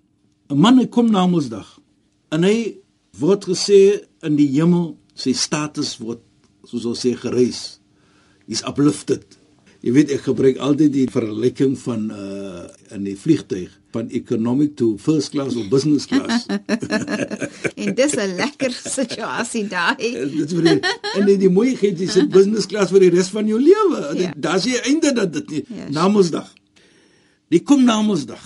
'n 0.50 0.58
man 0.60 0.78
hy 0.78 0.86
kom 0.86 1.10
na 1.10 1.26
Mondsdag 1.26 1.78
en 2.30 2.44
hy 2.44 2.76
word 3.18 3.44
gesê 3.44 4.04
in 4.22 4.36
die 4.36 4.48
hemel 4.52 4.99
sy 5.20 5.34
status 5.36 5.96
word 6.00 6.22
soos 6.68 6.86
ons 6.88 7.04
sê 7.04 7.14
gereis. 7.18 7.80
He's 8.48 8.64
uplifted. 8.66 9.36
Jy 9.80 9.92
weet 9.96 10.10
ek 10.12 10.26
gebruik 10.26 10.58
altyd 10.60 10.92
die 10.92 11.06
vergelyking 11.08 11.76
van 11.86 12.08
uh 12.12 12.66
in 12.90 13.04
die 13.06 13.14
vliegtuig 13.14 13.70
van 13.94 14.08
economic 14.10 14.74
to 14.76 14.96
first 14.98 15.30
class 15.30 15.54
of 15.54 15.68
business 15.70 16.06
class. 16.10 16.46
en 17.80 17.94
dis 17.94 18.14
'n 18.18 18.34
lekker 18.36 18.72
situasie 18.74 19.64
daai. 19.70 20.10
dit 20.42 20.50
die, 20.50 20.78
en 21.16 21.24
die, 21.26 21.36
die 21.38 21.50
mooi 21.50 21.76
gee 21.78 21.94
jy 21.94 22.08
sit 22.10 22.30
business 22.30 22.66
class 22.66 22.90
vir 22.90 23.06
die 23.06 23.12
res 23.14 23.30
van 23.30 23.46
jou 23.46 23.60
lewe. 23.62 24.02
Ja. 24.18 24.32
Daar's 24.36 24.66
jy 24.66 24.78
einde 24.90 25.14
dat 25.14 25.32
dit 25.32 25.50
nie 25.50 25.64
ja, 25.68 25.88
na 25.90 26.08
Mondsdag. 26.08 26.50
Die 27.50 27.62
kom 27.62 27.84
na 27.86 28.00
Mondsdag. 28.02 28.42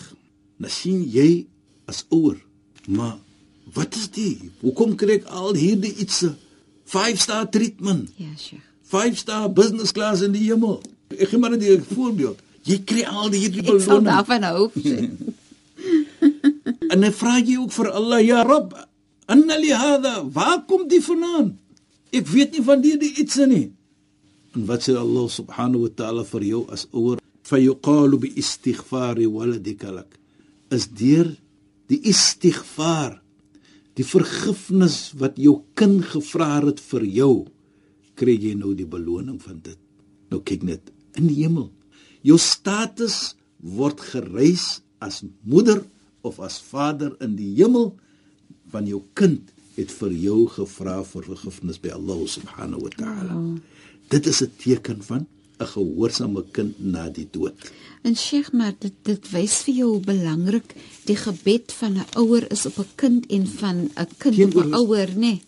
Nou 0.60 0.72
sien 0.72 1.02
jy 1.08 1.46
as 1.88 2.04
ouer. 2.08 2.36
Maar 2.86 3.16
wat 3.74 3.96
is 3.96 4.10
dit? 4.12 4.44
Hoekom 4.60 4.94
kry 4.96 5.20
ek 5.20 5.28
al 5.32 5.56
hierdie 5.56 5.92
iets 6.04 6.24
5 6.84 7.20
star 7.20 7.48
treatment? 7.48 8.10
Ja, 8.16 8.32
sure. 8.36 8.62
5 8.82 9.18
star 9.18 9.52
business 9.52 9.92
class 9.92 10.22
in 10.22 10.32
die 10.32 10.46
hemel. 10.46 10.82
Ek 11.14 11.28
gee 11.28 11.38
maar 11.38 11.50
net 11.50 11.62
'n 11.62 11.84
voorbeeld. 11.94 12.38
Jy 12.64 12.78
kry 12.84 13.04
al 13.04 13.30
hierdie 13.30 13.62
beloning. 13.62 13.82
Ek 13.82 13.88
sal 13.88 14.02
daarvan 14.02 14.42
hou. 14.42 14.70
en 16.92 17.00
dan 17.00 17.12
vra 17.12 17.38
jy 17.38 17.56
ook 17.60 17.72
vir 17.72 17.90
Allah, 17.90 18.20
ya 18.24 18.42
Rabb, 18.42 18.72
anna 19.26 19.56
li 19.56 19.72
hada, 19.72 20.24
waar 20.24 20.64
kom 20.68 20.88
die 20.88 21.02
vandaan? 21.02 21.58
Ek 22.12 22.26
weet 22.28 22.52
nie 22.52 22.64
van 22.64 22.80
die 22.80 23.12
iets 23.20 23.36
nie. 23.36 23.72
En 24.54 24.66
wat 24.66 24.86
sê 24.86 24.94
Allah 24.94 25.26
subhanahu 25.28 25.88
wa 25.88 25.92
ta'ala 25.98 26.24
vir 26.24 26.42
jou 26.46 26.62
as 26.70 26.86
ouer? 26.92 27.18
Fayuqalu 27.44 28.20
bi 28.22 28.28
istighfari 28.40 29.26
waladika 29.26 29.90
lak. 29.92 30.14
Is 30.70 30.86
deur 30.88 31.34
die 31.90 32.00
istighfar 32.08 33.23
die 33.94 34.06
vergifnis 34.06 35.12
wat 35.18 35.38
jou 35.38 35.60
kind 35.78 36.02
gevra 36.10 36.60
het 36.64 36.80
vir 36.82 37.04
jou 37.06 37.34
kry 38.18 38.34
jy 38.38 38.54
nou 38.58 38.74
die 38.78 38.86
beloning 38.86 39.40
van 39.42 39.58
dit. 39.62 39.78
Nou 40.30 40.40
kyk 40.46 40.62
net 40.66 40.90
in 41.18 41.28
die 41.28 41.42
hemel. 41.42 41.70
Jou 42.26 42.38
status 42.40 43.34
word 43.58 44.00
gereis 44.12 44.80
as 45.02 45.22
moeder 45.42 45.82
of 46.24 46.40
as 46.42 46.60
vader 46.62 47.14
in 47.24 47.36
die 47.38 47.50
hemel 47.58 47.92
van 48.72 48.86
jou 48.88 49.02
kind 49.18 49.50
het 49.74 49.90
vir 49.90 50.14
jou 50.14 50.44
gevra 50.54 51.00
vir 51.06 51.26
vergifnis 51.26 51.80
by 51.82 51.92
Allah 51.94 52.22
subhanahu 52.30 52.86
wa 52.86 52.92
ta'ala. 52.94 53.38
Dit 54.10 54.26
is 54.26 54.42
'n 54.42 54.52
teken 54.58 55.02
van 55.02 55.26
'n 55.58 55.66
gehoorsame 55.66 56.44
kind 56.52 56.74
na 56.78 57.08
die 57.08 57.28
dood. 57.30 57.54
En 58.02 58.16
Sheikh, 58.16 58.52
maar 58.52 58.74
dit 58.78 58.92
dit 59.02 59.30
wys 59.30 59.62
vir 59.64 59.74
jou 59.74 59.90
hoe 59.92 60.04
belangrik 60.04 60.74
die 61.04 61.16
gebed 61.16 61.72
van 61.72 61.92
'n 61.98 62.06
ouer 62.16 62.50
is 62.50 62.66
op 62.66 62.78
'n 62.78 62.90
kind 62.94 63.26
en 63.26 63.46
van 63.46 63.76
'n 63.96 64.08
kind 64.18 64.34
Geen 64.34 64.56
op 64.56 64.64
'n 64.64 64.74
ouer, 64.74 65.08
nê? 65.08 65.18
Nee. 65.18 65.42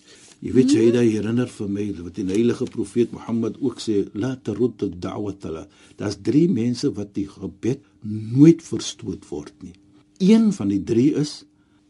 Jy 0.45 0.53
weet 0.53 0.71
jy 0.71 0.91
daai 0.93 1.09
herinner 1.11 1.49
vir 1.49 1.69
my 1.69 1.85
wat 2.05 2.15
die 2.15 2.27
heilige 2.29 2.65
profeet 2.65 3.13
Mohammed 3.13 3.57
ook 3.61 3.81
sê, 3.81 4.05
la 4.15 4.37
tarud 4.37 4.83
ad-da'watala. 4.83 5.67
Daar's 5.97 6.19
drie 6.23 6.49
mense 6.49 6.93
wat 6.93 7.15
die 7.15 7.27
gebed 7.29 7.81
nooit 8.37 8.63
verstoot 8.63 9.25
word 9.29 9.55
nie. 9.63 9.73
Een 10.19 10.53
van 10.53 10.69
die 10.69 10.83
drie 10.85 11.15
is 11.15 11.45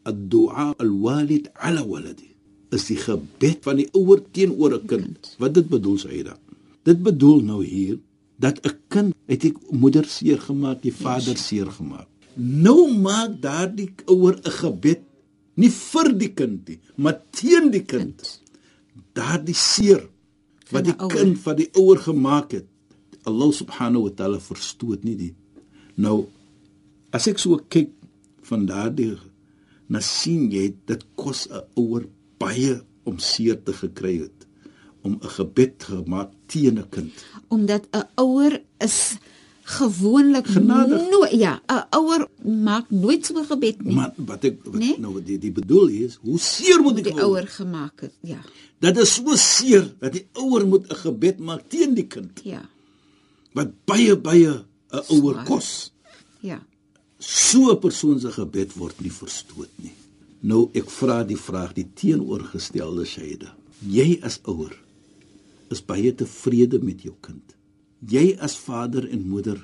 ad-du'a 0.07 0.73
al-walid 0.79 1.51
'ala 1.55 1.83
waladi. 1.87 2.31
Is 2.71 2.87
die 2.87 2.97
gebed 2.97 3.59
van 3.67 3.77
die 3.77 3.89
ouer 3.93 4.23
teenoor 4.31 4.79
'n 4.79 4.87
kind. 4.87 5.35
Wat 5.39 5.55
dit 5.55 5.69
bedoel 5.69 5.99
Saida? 5.99 6.39
Dit 6.87 7.03
bedoel 7.03 7.43
nou 7.43 7.65
hier 7.67 7.99
dat 8.39 8.61
'n 8.63 8.77
kind 8.89 9.15
het 9.27 9.41
die 9.41 9.55
moeder 9.71 10.05
seer 10.05 10.41
gemaak, 10.41 10.83
die 10.83 10.95
vader 10.95 11.37
seer 11.37 11.71
gemaak. 11.71 12.09
Nou 12.35 12.93
maak 12.93 13.41
daardie 13.41 13.91
ouer 14.07 14.39
'n 14.43 14.51
gebed 14.51 15.01
nie 15.55 15.71
vir 15.71 16.19
die 16.19 16.33
kind 16.33 16.69
nie, 16.69 16.81
maar 16.97 17.21
teen 17.31 17.71
die 17.71 17.85
kind. 17.85 18.43
Daardie 19.13 19.55
seer 19.55 20.09
wat 20.71 20.85
die 20.85 20.97
kind 20.97 21.43
wat 21.43 21.57
die 21.57 21.71
ouer 21.73 21.99
gemaak 21.99 22.51
het. 22.53 22.67
Allah 23.23 23.53
subhanahu 23.53 24.03
wa 24.03 24.11
ta'ala 24.11 24.39
verstoot 24.39 25.03
nie 25.05 25.17
die. 25.17 25.35
Nou 25.95 26.27
as 27.11 27.27
ek 27.27 27.39
so 27.39 27.57
kyk 27.69 27.91
van 28.43 28.67
daardie 28.67 29.17
na 29.89 30.01
sien 30.01 30.51
jy 30.53 30.75
dit 30.87 31.03
kos 31.15 31.49
'n 31.51 31.63
ouer 31.75 32.07
baie 32.39 32.83
om 33.05 33.19
seer 33.19 33.63
te 33.63 33.73
gekry 33.73 34.19
het 34.19 34.36
om 35.07 35.15
'n 35.23 35.33
gebed 35.39 35.77
gemaak 35.91 36.31
teen 36.51 36.79
'n 36.79 36.89
kind. 36.91 37.15
Omdat 37.49 37.83
'n 37.91 38.07
ouer 38.15 38.63
is 38.79 39.17
gewoonlik 39.67 40.47
nooit 40.49 41.31
ja, 41.31 41.63
'n 41.67 41.87
ouer 41.91 42.29
maak 42.43 42.87
nooit 42.91 43.27
so 43.27 43.35
'n 43.39 43.45
gebed 43.45 43.83
nie. 43.83 43.95
Maar 43.95 44.13
wat 44.17 44.45
ek 44.45 44.63
wat 44.65 44.79
nee? 44.79 44.99
nou 44.99 45.23
die 45.23 45.39
die 45.39 45.53
bedoel 45.53 45.89
is, 45.89 46.19
hoe 46.23 46.39
seer 46.39 46.81
moet 46.83 47.03
die 47.03 47.21
ouer 47.23 47.47
gemaak 47.47 48.01
het? 48.01 48.15
Ja. 48.21 48.41
Dat 48.79 48.97
is 48.97 49.15
so 49.15 49.35
seer 49.35 49.95
dat 49.99 50.13
die 50.13 50.27
ouer 50.33 50.67
moet 50.67 50.87
'n 50.91 50.95
gebed 50.95 51.39
maak 51.39 51.63
teen 51.69 51.95
die 51.95 52.07
kind. 52.07 52.41
Ja. 52.45 52.69
Wat 53.53 53.71
baie 53.85 54.17
baie 54.17 54.65
'n 54.91 55.03
ouer 55.09 55.43
kos. 55.45 55.93
Ja. 56.41 56.63
So 57.19 57.73
'n 57.73 57.79
persoon 57.79 58.21
se 58.21 58.31
gebed 58.31 58.75
word 58.75 59.01
nie 59.01 59.13
verstoot 59.13 59.75
nie. 59.77 59.95
Nou 60.41 60.71
ek 60.73 60.91
vra 60.91 61.25
die 61.25 61.41
vraag 61.41 61.73
die 61.73 61.89
teenoorgestelde 61.95 63.05
syde. 63.05 63.49
Jy 63.81 64.19
as 64.23 64.39
ouer 64.45 64.86
is 65.71 65.83
baie 65.83 66.13
tevrede 66.15 66.81
met 66.83 67.03
jou 67.07 67.15
kind. 67.25 67.55
Jy 68.07 68.37
as 68.43 68.57
vader 68.61 69.07
en 69.11 69.25
moeder 69.29 69.59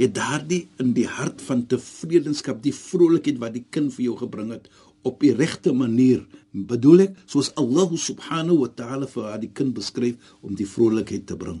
het 0.00 0.14
daardie 0.16 0.62
in 0.80 0.94
die 0.96 1.08
hart 1.10 1.42
van 1.44 1.66
tevredenskap, 1.68 2.62
die 2.64 2.72
vrolikheid 2.72 3.40
wat 3.42 3.56
die 3.56 3.66
kind 3.74 3.92
vir 3.92 4.06
jou 4.06 4.14
gebring 4.22 4.54
het 4.54 4.70
op 5.04 5.20
die 5.20 5.34
regte 5.36 5.74
manier. 5.76 6.22
Bedoel 6.52 7.06
ek 7.08 7.18
soos 7.28 7.50
Allah 7.60 7.92
subhanahu 7.92 8.62
wa 8.62 8.70
ta'ala 8.80 9.08
vir 9.10 9.36
die 9.42 9.52
kind 9.52 9.76
beskryf 9.76 10.32
om 10.40 10.56
die 10.56 10.68
vrolikheid 10.68 11.26
te 11.28 11.36
bring. 11.36 11.60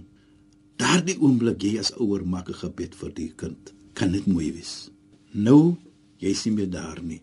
Daardie 0.80 1.18
oomblik 1.20 1.60
jy 1.66 1.76
as 1.82 1.92
ouer 2.00 2.24
maak 2.24 2.48
'n 2.48 2.60
gebed 2.64 2.94
vir 2.94 3.12
die 3.12 3.32
kind. 3.36 3.74
Kan 3.94 4.12
dit 4.12 4.26
mooi 4.26 4.52
wees. 4.52 4.90
Nou, 5.34 5.76
jy 6.18 6.32
sien 6.34 6.54
my 6.54 6.66
daar 6.66 7.02
nie. 7.02 7.22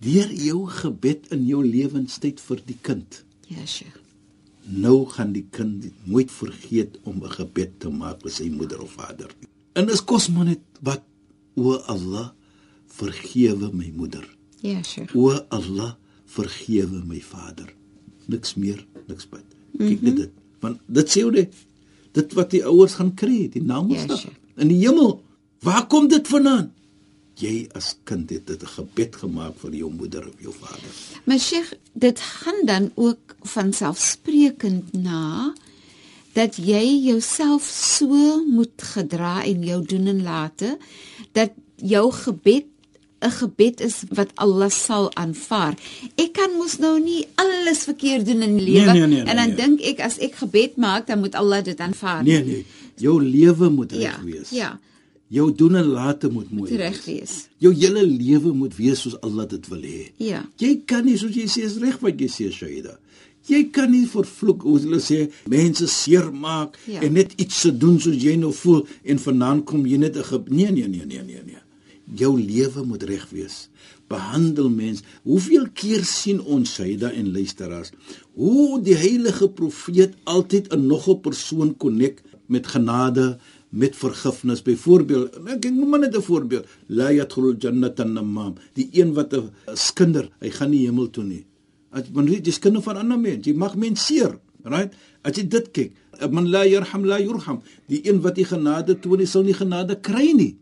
Deur 0.00 0.30
jou 0.30 0.66
gebed 0.66 1.32
in 1.32 1.46
jou 1.46 1.64
lewenstyd 1.64 2.40
vir 2.40 2.60
die 2.66 2.78
kind. 2.82 3.24
Ja, 3.48 3.66
Sheikh 3.66 4.05
nou 4.66 5.06
gaan 5.06 5.32
die 5.32 5.46
kind 5.50 5.86
nooit 6.04 6.30
vergeet 6.30 6.98
om 7.02 7.22
'n 7.22 7.30
gebed 7.30 7.80
te 7.80 7.88
maak 7.88 8.22
vir 8.22 8.30
sy 8.30 8.48
moeder 8.50 8.82
of 8.82 8.92
vader. 8.92 9.30
En 9.74 9.88
is 9.88 10.04
kos 10.04 10.28
maar 10.28 10.44
net 10.44 10.60
wat 10.80 11.02
o 11.54 11.76
Allah 11.86 12.30
vergewe 12.86 13.70
my 13.72 13.92
moeder. 13.96 14.24
Ja, 14.60 14.82
Sheikh. 14.82 15.14
O 15.14 15.30
Allah 15.48 15.94
vergewe 16.24 17.04
my 17.04 17.20
vader. 17.20 17.72
Niks 18.26 18.54
meer, 18.54 18.86
niks 19.06 19.28
bid. 19.28 19.44
Kyk 19.78 20.02
net 20.02 20.16
dit. 20.16 20.32
Want 20.60 20.80
dit 20.86 21.08
sê 21.10 21.22
hoe 21.22 21.48
dit 22.12 22.32
wat 22.32 22.50
die 22.50 22.64
ouers 22.64 22.94
gaan 22.94 23.14
kry, 23.14 23.48
die 23.52 23.62
ja, 23.66 24.18
in 24.56 24.68
die 24.68 24.80
hemel. 24.80 25.22
Waar 25.60 25.86
kom 25.86 26.08
dit 26.08 26.28
vandaan? 26.28 26.72
Jy 27.40 27.66
as 27.76 27.94
kind 28.08 28.30
het 28.30 28.46
dit 28.46 28.62
'n 28.62 28.74
gebed 28.76 29.16
gemaak 29.16 29.54
vir 29.60 29.74
jou 29.74 29.90
moeder 29.92 30.26
of 30.26 30.40
jou 30.40 30.54
vader. 30.60 30.90
Maar 31.24 31.38
Sheikh, 31.38 31.72
dit 31.92 32.20
gaan 32.20 32.60
dan 32.64 32.90
ook 32.94 33.36
van 33.42 33.72
selfsprekend 33.72 34.92
na 34.92 35.52
dat 36.32 36.56
jy 36.56 37.00
jouself 37.04 37.62
so 37.62 38.44
moet 38.44 38.82
gedra 38.82 39.44
en 39.44 39.64
jou 39.64 39.84
doen 39.84 40.06
en 40.06 40.22
late 40.22 40.78
dat 41.32 41.50
jou 41.76 42.12
gebed 42.12 42.64
'n 43.20 43.30
gebed 43.30 43.80
is 43.80 44.02
wat 44.08 44.30
Allah 44.34 44.70
sal 44.70 45.14
aanvaar. 45.14 45.74
Ek 46.14 46.32
kan 46.32 46.50
mos 46.56 46.78
nou 46.78 47.00
nie 47.00 47.26
alles 47.34 47.78
verkeerd 47.88 48.26
doen 48.26 48.42
in 48.42 48.56
die 48.56 48.66
lewe 48.72 48.92
nee, 48.92 49.06
nee, 49.06 49.06
nee, 49.06 49.24
en 49.24 49.36
dan 49.36 49.46
nee, 49.46 49.56
dink 49.56 49.80
ek 49.80 50.00
as 50.00 50.18
ek 50.18 50.34
gebed 50.34 50.76
maak 50.76 51.06
dan 51.06 51.18
moet 51.18 51.34
Allah 51.34 51.64
dit 51.64 51.78
aanvaar. 51.80 52.22
Nee 52.22 52.44
nee, 52.44 52.66
jou 52.96 53.22
lewe 53.22 53.68
moet 53.68 53.92
reg 53.92 54.02
ja, 54.02 54.24
wees. 54.24 54.50
Ja. 54.50 54.78
Jou 55.28 55.48
doen 55.54 55.74
en 55.74 55.88
late 55.90 56.28
moet 56.30 56.50
mooi 56.54 56.76
reg 56.78 56.98
wees. 57.04 57.48
Jou 57.58 57.72
hele 57.74 58.04
lewe 58.06 58.52
moet 58.54 58.74
wees 58.78 59.00
soos 59.02 59.16
Allah 59.26 59.48
dit 59.50 59.64
wil 59.72 59.82
hê. 59.82 60.04
Ja. 60.22 60.44
Jy 60.62 60.72
kan 60.86 61.02
nie 61.06 61.16
soos 61.18 61.34
jy 61.34 61.48
sê 61.50 61.64
is 61.66 61.80
reg 61.82 61.98
wat 62.04 62.20
jy 62.22 62.28
sê 62.30 62.46
Shaida. 62.54 62.94
Jy 63.46 63.64
kan 63.74 63.90
nie 63.90 64.06
vervloek 64.10 64.62
hoe 64.66 64.76
hulle 64.84 65.00
sê 65.02 65.24
mense 65.50 65.86
seermaak 65.90 66.78
ja. 66.86 67.02
en 67.02 67.18
net 67.18 67.34
iets 67.42 67.58
se 67.66 67.72
doen 67.74 67.98
soos 68.02 68.18
jy 68.22 68.36
nou 68.38 68.52
voel 68.54 68.84
en 69.02 69.22
vanaand 69.22 69.66
kom 69.66 69.86
jy 69.86 69.98
net 70.02 70.16
'n 70.16 70.44
nee 70.48 70.70
nee 70.70 70.88
nee 70.88 71.06
nee 71.06 71.22
nee 71.22 71.42
nee. 71.42 71.62
Jou 72.14 72.38
lewe 72.38 72.86
moet 72.86 73.02
reg 73.02 73.26
wees. 73.30 73.68
Behandel 74.06 74.70
mens. 74.70 75.02
Hoeveel 75.24 75.66
keer 75.74 76.04
sien 76.04 76.40
ons 76.40 76.70
Shaida 76.70 77.10
en 77.10 77.32
luisteraars 77.32 77.90
hoe 78.34 78.78
die 78.80 78.94
heilige 78.94 79.48
profeet 79.48 80.14
altyd 80.24 80.72
'n 80.72 80.86
nog 80.86 81.08
'n 81.08 81.20
persoon 81.20 81.76
konnek 81.76 82.22
met 82.46 82.66
genade 82.66 83.38
met 83.76 83.96
vergifnis. 83.96 84.62
Byvoorbeeld, 84.64 85.36
ek 85.52 85.68
noem 85.70 85.92
maar 85.92 86.00
net 86.04 86.16
'n 86.16 86.22
voorbeeld. 86.22 86.66
La 86.88 87.10
yadkhulul 87.12 87.56
jannata 87.58 88.02
an-namam. 88.02 88.54
Die 88.74 88.88
een 88.92 89.12
wat 89.14 89.34
'n 89.34 89.50
skinder, 89.74 90.30
hy 90.40 90.50
gaan 90.50 90.70
nie 90.70 90.86
hemel 90.86 91.10
toe 91.10 91.24
nie. 91.24 91.44
As 91.90 92.02
wanneer 92.12 92.40
jy 92.42 92.52
skinder 92.52 92.82
van 92.82 92.96
ander 92.96 93.18
mense, 93.18 93.50
jy 93.50 93.56
mag 93.56 93.76
mense 93.76 94.04
seer, 94.04 94.38
right? 94.64 94.92
As 95.22 95.36
jy 95.36 95.48
dit 95.48 95.70
kyk, 95.70 95.92
man 96.30 96.48
la 96.50 96.64
yarham 96.64 97.04
la 97.04 97.18
yurham. 97.18 97.62
Die 97.88 98.00
een 98.08 98.20
wat 98.20 98.34
die 98.34 98.44
genade 98.44 98.98
toon, 98.98 99.18
hy 99.18 99.26
sal 99.26 99.42
nie 99.42 99.54
genade 99.54 100.00
kry 100.00 100.32
nie. 100.32 100.56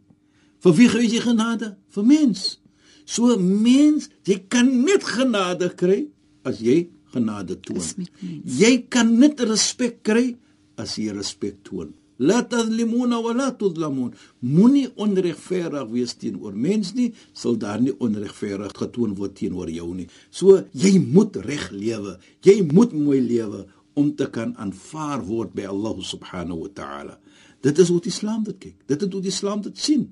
Vir 0.61 0.73
wie 0.73 0.89
gee 0.89 1.09
jy 1.09 1.21
genade? 1.21 1.77
Vir 1.89 2.05
mens. 2.05 2.61
So 3.05 3.37
mens, 3.37 4.09
jy 4.25 4.45
kan 4.49 4.85
net 4.85 5.05
genade 5.05 5.75
kry 5.77 6.09
as 6.43 6.61
jy 6.61 6.89
genade 7.13 7.61
toon. 7.61 8.07
Jy 8.45 8.87
kan 8.89 9.19
net 9.19 9.41
respek 9.41 10.03
kry 10.03 10.37
as 10.77 10.97
jy 10.97 11.13
respek 11.13 11.63
toon. 11.63 11.93
La 12.19 12.43
tadlimuna 12.47 13.19
wa 13.23 13.33
la 13.35 13.51
tudlamun. 13.59 14.13
Moenie 14.41 14.89
onregverdig 14.97 15.89
wees 15.91 16.15
teenoor 16.15 16.55
mens 16.55 16.93
nie, 16.95 17.13
sal 17.33 17.59
daar 17.59 17.81
nie 17.83 17.95
onregverdig 17.99 18.75
getoon 18.79 19.17
word 19.19 19.35
teenoor 19.39 19.71
jou 19.71 19.91
nie. 19.95 20.07
So 20.31 20.63
jy 20.73 20.99
moet 21.03 21.37
reg 21.43 21.71
lewe. 21.75 22.19
Jy 22.47 22.61
moet 22.71 22.95
mooi 22.95 23.21
lewe 23.21 23.65
om 23.95 24.15
te 24.15 24.29
kan 24.31 24.55
aanvaar 24.59 25.25
word 25.27 25.55
by 25.55 25.67
Allah 25.71 25.99
subhanahu 26.03 26.67
wa 26.67 26.71
ta'ala. 26.75 27.19
Dit 27.65 27.79
is 27.79 27.91
hoe 27.91 28.01
die 28.03 28.13
Islam 28.13 28.45
dit 28.45 28.59
kyk. 28.61 28.77
Dit 28.91 29.03
is 29.03 29.11
hoe 29.11 29.23
die 29.25 29.33
Islam 29.33 29.63
dit 29.65 29.79
sien. 29.79 30.09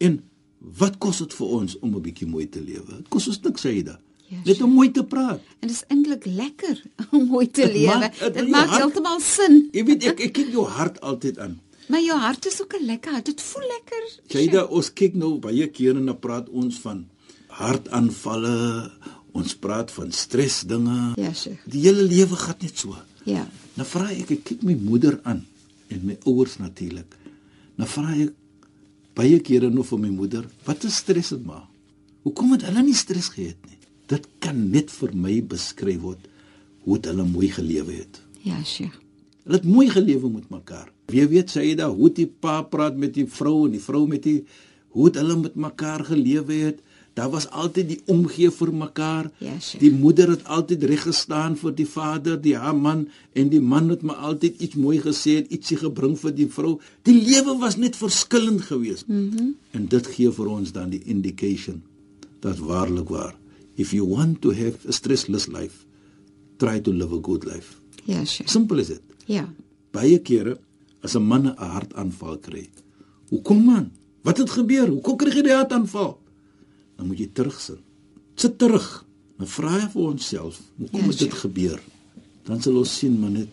En 0.00 0.20
wat 0.80 0.98
kos 1.00 1.22
dit 1.22 1.34
vir 1.38 1.56
ons 1.60 1.78
om 1.80 1.94
'n 1.96 2.02
bietjie 2.02 2.28
mooi 2.28 2.48
te 2.48 2.60
lewe? 2.60 3.00
Dit 3.00 3.08
kos 3.08 3.28
ons 3.28 3.40
niks, 3.40 3.60
Saida. 3.60 4.00
Yes, 4.30 4.44
net 4.46 4.60
om 4.62 4.70
mooi 4.76 4.90
te 4.94 5.02
praat. 5.04 5.40
En 5.58 5.66
dit 5.68 5.74
is 5.74 5.82
eintlik 5.90 6.26
lekker 6.30 6.82
om 7.16 7.26
mooi 7.32 7.48
te 7.50 7.66
lewe. 7.66 7.96
Maak, 8.04 8.20
dit 8.36 8.50
maak 8.52 8.70
heeltemal 8.76 9.18
sin. 9.24 9.56
Jy 9.76 9.84
weet 9.88 10.06
ek 10.12 10.22
ek 10.28 10.34
kyk 10.38 10.52
jou 10.54 10.66
hart 10.70 11.00
altyd 11.02 11.40
aan. 11.42 11.56
Maar 11.90 12.04
jou 12.04 12.18
hart 12.22 12.46
is 12.46 12.60
ook 12.62 12.76
lekker. 12.86 13.16
Dit 13.26 13.42
voel 13.42 13.66
lekker. 13.74 14.04
Jyda 14.30 14.64
ons 14.70 14.92
kyk 14.94 15.16
nou 15.18 15.32
baie 15.42 15.66
kere 15.74 15.98
dan 15.98 16.18
praat 16.22 16.50
ons 16.54 16.78
van 16.84 17.02
hartaanvalle. 17.58 18.56
Ons 19.34 19.54
praat 19.58 19.90
van 19.94 20.10
stres 20.14 20.60
dinge. 20.70 20.98
Ja, 21.18 21.32
sure. 21.34 21.58
Die 21.70 21.82
hele 21.86 22.02
lewe 22.06 22.38
gaan 22.38 22.58
net 22.62 22.78
so. 22.78 22.94
Ja. 23.26 23.44
Nou 23.78 23.86
vra 23.86 24.08
ek 24.14 24.30
ek 24.38 24.44
kyk 24.52 24.62
my 24.66 24.76
moeder 24.78 25.18
aan 25.26 25.44
en 25.90 26.06
my 26.06 26.16
ouers 26.30 26.56
natuurlik. 26.62 27.18
Nou 27.78 27.88
vra 27.90 28.14
ek 28.14 28.34
baie 29.18 29.40
kere 29.44 29.70
nou 29.74 29.84
vir 29.86 30.00
my 30.06 30.10
moeder, 30.14 30.46
wat 30.66 30.86
is 30.88 31.00
stres 31.02 31.32
dit 31.34 31.42
maar? 31.46 31.66
Hoekom 32.24 32.54
het 32.54 32.64
hulle 32.68 32.84
nie 32.86 32.96
stres 32.96 33.30
gehad 33.34 33.58
nie? 33.68 33.79
Dit 34.10 34.26
kan 34.42 34.58
net 34.72 34.90
vir 34.90 35.14
my 35.14 35.38
beskryf 35.52 36.02
word 36.02 36.26
hoe 36.84 36.98
dit 36.98 37.10
hulle 37.12 37.26
mooi 37.28 37.50
gelewe 37.52 38.00
het. 38.00 38.20
Ja, 38.42 38.58
Sheikh. 38.64 38.96
Hulle 39.44 39.60
het 39.60 39.68
mooi 39.68 39.88
gelewe 39.90 40.30
met 40.32 40.50
mekaar. 40.52 40.90
Wie 41.12 41.26
weet 41.30 41.52
sê 41.52 41.64
jy 41.64 41.76
da 41.78 41.88
hoe 41.90 42.10
die 42.14 42.28
pa 42.28 42.60
praat 42.62 42.96
met 42.96 43.14
die 43.16 43.26
vrou 43.28 43.64
en 43.66 43.74
die 43.76 43.82
vrou 43.82 44.06
met 44.08 44.24
die 44.26 44.40
hoe 44.94 45.06
het 45.06 45.18
hulle 45.20 45.36
met 45.38 45.58
mekaar 45.58 46.04
gelewe 46.08 46.56
het. 46.66 46.80
Daar 47.18 47.30
was 47.30 47.48
altyd 47.50 47.88
die 47.88 47.98
omgee 48.10 48.50
vir 48.54 48.70
mekaar. 48.74 49.30
Ja, 49.42 49.54
Sheikh. 49.58 49.82
Die 49.82 49.92
moeder 49.92 50.30
het 50.34 50.44
altyd 50.44 50.86
reg 50.90 51.02
gestaan 51.06 51.56
vir 51.58 51.74
die 51.76 51.86
vader, 51.86 52.38
die 52.40 52.56
haar 52.56 52.76
man 52.76 53.08
en 53.32 53.50
die 53.52 53.60
man 53.60 53.90
het 53.90 54.02
maar 54.06 54.22
altyd 54.30 54.62
iets 54.62 54.78
mooi 54.78 54.98
gesê 55.02 55.40
en 55.42 55.52
ietsie 55.52 55.78
gebring 55.82 56.16
vir 56.18 56.34
die 56.34 56.48
vrou. 56.50 56.78
Die 57.06 57.18
lewe 57.18 57.58
was 57.62 57.76
net 57.76 57.98
verskillend 57.98 58.66
geweest. 58.70 59.06
Mm 59.08 59.54
en 59.70 59.84
dit 59.86 60.06
gee 60.16 60.30
vir 60.34 60.48
ons 60.50 60.72
dan 60.74 60.90
die 60.90 61.02
indication 61.06 61.82
dat 62.42 62.58
waarlik 62.58 63.12
waar 63.12 63.36
if 63.80 63.92
you 63.96 64.04
want 64.06 64.40
to 64.44 64.52
have 64.52 64.76
a 64.88 64.92
stressless 64.92 65.46
life, 65.48 65.84
try 66.60 66.80
to 66.84 66.92
live 66.92 67.12
a 67.16 67.20
good 67.20 67.44
life. 67.48 67.76
Ja, 68.04 68.24
sure. 68.24 68.48
Simple 68.48 68.80
is 68.82 68.88
dit. 68.92 69.02
Ja. 69.30 69.46
Baie 69.94 70.18
kere 70.20 70.58
as 71.02 71.14
'n 71.16 71.22
man 71.24 71.46
'n 71.48 71.56
hartaanval 71.56 72.38
kry. 72.38 72.68
Hoekom 73.30 73.64
man? 73.64 73.90
Wat 74.22 74.36
het 74.38 74.50
gebeur? 74.50 74.88
Hoekom 74.88 75.16
kry 75.16 75.30
jy 75.32 75.42
die 75.42 75.52
hartaanval? 75.56 76.18
Dan 76.96 77.06
moet 77.06 77.18
jy 77.18 77.30
terugsin. 77.32 77.78
sit 78.36 78.58
terug. 78.58 79.04
Nou 79.38 79.48
vra 79.48 79.78
jy 79.78 79.88
vir 79.92 80.02
onsself, 80.02 80.60
hoekom 80.78 81.00
Ja, 81.00 81.06
het 81.06 81.18
dit 81.18 81.28
Sheikh. 81.28 81.40
gebeur? 81.40 81.80
Dan 82.44 82.62
sal 82.62 82.76
ons 82.76 82.98
sien 82.98 83.20
maar 83.20 83.30
net 83.30 83.48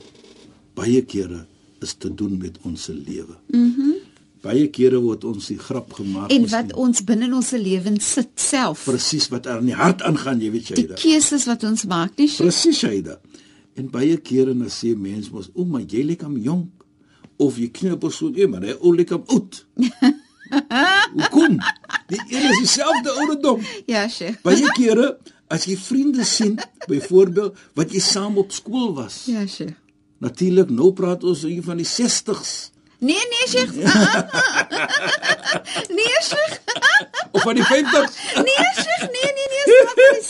baie 0.75 1.01
kere 1.01 1.45
is 1.81 1.93
te 1.93 2.09
doen 2.13 2.37
met 2.37 2.57
ons 2.63 2.83
se 2.83 2.93
lewe. 2.93 3.35
Mhm. 3.51 3.59
Mm 3.81 3.93
baie 4.41 4.67
kere 4.69 4.99
word 5.01 5.23
ons 5.23 5.47
die 5.47 5.57
grap 5.57 5.93
gemaak 5.93 6.31
En 6.31 6.41
miskien 6.41 6.67
wat 6.67 6.73
ons 6.75 7.03
binne 7.03 7.25
in 7.25 7.33
ons 7.33 7.51
lewens 7.51 8.13
sit 8.13 8.29
self. 8.35 8.85
presies 8.85 9.27
wat 9.29 9.45
er 9.45 9.57
in 9.59 9.65
die 9.65 9.75
hart 9.75 10.01
aangaan, 10.01 10.41
jy 10.41 10.51
weet 10.51 10.67
jy 10.69 10.75
Die 10.75 10.87
keuses 10.93 11.45
wat 11.47 11.63
ons 11.63 11.85
maak, 11.85 12.17
nie? 12.17 12.27
Presies 12.37 12.81
jy 12.81 13.01
dit. 13.01 13.19
En 13.77 13.89
baie 13.89 14.17
kere 14.17 14.53
dan 14.53 14.69
sê 14.69 14.95
mense 14.97 15.31
mos, 15.31 15.49
"O, 15.53 15.65
maar 15.65 15.81
jy 15.81 16.03
lyk 16.03 16.23
am 16.23 16.37
jonk." 16.37 16.69
Of 17.37 17.57
jy 17.57 17.67
knie 17.69 17.91
'n 17.91 17.97
persoon, 17.99 18.33
"Ja, 18.35 18.47
maar 18.47 18.61
hy 18.61 18.75
ou 18.81 18.95
lyk 18.95 19.11
am 19.11 19.23
oud." 19.27 19.65
Hoekom? 21.17 21.57
Die 22.07 22.21
een 22.29 22.49
is 22.51 22.57
dieselfde 22.59 23.11
ouderdom. 23.11 23.61
Ja, 23.85 24.07
Sheikh. 24.07 24.41
Baie 24.41 24.71
kere 24.75 25.17
as 25.47 25.65
jy 25.65 25.77
vriende 25.77 26.23
sien, 26.23 26.57
byvoorbeeld 26.87 27.55
wat 27.75 27.91
jy 27.91 27.99
saam 27.99 28.37
op 28.37 28.51
skool 28.51 28.93
was. 28.95 29.25
Ja, 29.25 29.45
Sheikh. 29.47 29.75
Natuurlik 30.19 30.69
nou 30.69 30.93
praat 30.93 31.23
ons 31.23 31.41
hier 31.45 31.63
van 31.63 31.77
die 31.77 31.85
60s 31.85 32.71
Nee, 32.99 33.15
nee, 33.31 33.47
Sheikh. 33.47 33.73
nee, 35.97 36.17
Sheikh. 36.21 36.61
of 37.31 37.41
van 37.41 37.53
die 37.55 37.63
50s. 37.63 38.13
Nee, 38.47 38.65
Sheikh. 38.73 39.01
Nee, 39.15 39.31
nee, 39.37 39.47
nee. 39.51 39.63
Spraak 39.67 39.93
van 39.93 40.13
die 40.13 40.23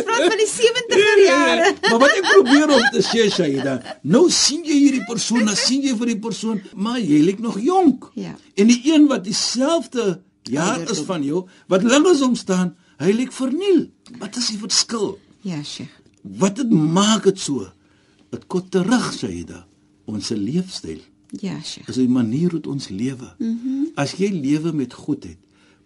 spraak 0.00 0.24
van 0.30 0.38
die 0.40 0.48
70er 0.48 1.18
jare. 1.24 1.74
maar 1.90 1.98
wat 1.98 2.10
ek 2.16 2.22
probeer 2.30 2.68
om 2.72 2.84
te 2.94 3.02
sê 3.04 3.26
Shaida, 3.32 3.74
nou 4.02 4.24
sien 4.32 4.62
jy 4.64 4.76
hierdie 4.86 5.04
persoon, 5.08 5.44
dan 5.44 5.56
sien 5.58 5.82
jy 5.84 5.92
vir 6.00 6.06
die 6.14 6.18
persoon, 6.24 6.62
maar 6.74 6.98
jy 7.02 7.20
lyk 7.28 7.40
nog 7.44 7.58
jonk. 7.60 8.08
Ja. 8.16 8.32
En 8.56 8.66
die 8.72 8.80
een 8.88 9.04
wat 9.12 9.24
dieselfde 9.28 10.04
jaar 10.48 10.78
Ouderdom. 10.78 10.96
is 10.96 11.02
van 11.12 11.22
jou, 11.28 11.40
wat 11.68 11.82
links 11.84 12.20
hom 12.24 12.34
staan, 12.40 12.72
hy 13.04 13.10
lyk 13.12 13.32
verniel. 13.36 13.84
Wat 14.20 14.36
is 14.40 14.48
die 14.54 14.60
verskil? 14.64 15.18
Ja, 15.44 15.60
Sheikh. 15.62 15.92
Wat 16.40 16.56
dit 16.56 16.70
maak 16.72 17.22
dit 17.28 17.36
so? 17.40 17.68
Dit 18.32 18.46
kom 18.48 18.64
terug 18.72 19.12
Shaida, 19.12 19.66
ons 20.08 20.28
leefstyl. 20.32 21.00
Ja, 21.40 21.60
Sheikh. 21.62 21.88
is 21.88 21.96
'n 21.96 22.10
manier 22.12 22.50
hoe 22.50 22.60
ons 22.68 22.88
lewe. 22.88 23.34
Mm 23.38 23.58
-hmm. 23.62 23.88
As 23.94 24.12
jy 24.12 24.30
lewe 24.30 24.72
met 24.72 24.92
goedheid, 24.92 25.38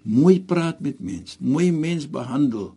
mooi 0.02 0.40
praat 0.40 0.80
met 0.80 1.00
mens, 1.00 1.36
mooi 1.40 1.72
mens 1.72 2.10
behandel, 2.10 2.74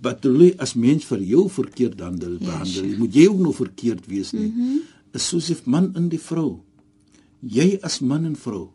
bedoel 0.00 0.40
jy 0.42 0.54
as 0.58 0.74
mens 0.74 1.04
vir 1.04 1.22
jou 1.22 1.50
verkeerd 1.50 2.00
handel, 2.00 2.32
Ja, 2.32 2.38
behandel, 2.38 2.72
sure. 2.84 2.96
moet 2.98 3.14
jy 3.14 3.26
ook 3.26 3.38
nog 3.38 3.56
verkeerd 3.56 4.06
wees 4.06 4.32
nie. 4.32 4.46
Mm 4.46 4.54
-hmm. 4.56 4.80
Is 5.12 5.28
soos 5.28 5.50
if 5.50 5.64
man 5.64 5.92
in 5.94 6.08
die 6.08 6.20
vrou. 6.20 6.58
Jy 7.40 7.78
as 7.82 8.00
man 8.00 8.24
en 8.24 8.36
vrou 8.36 8.68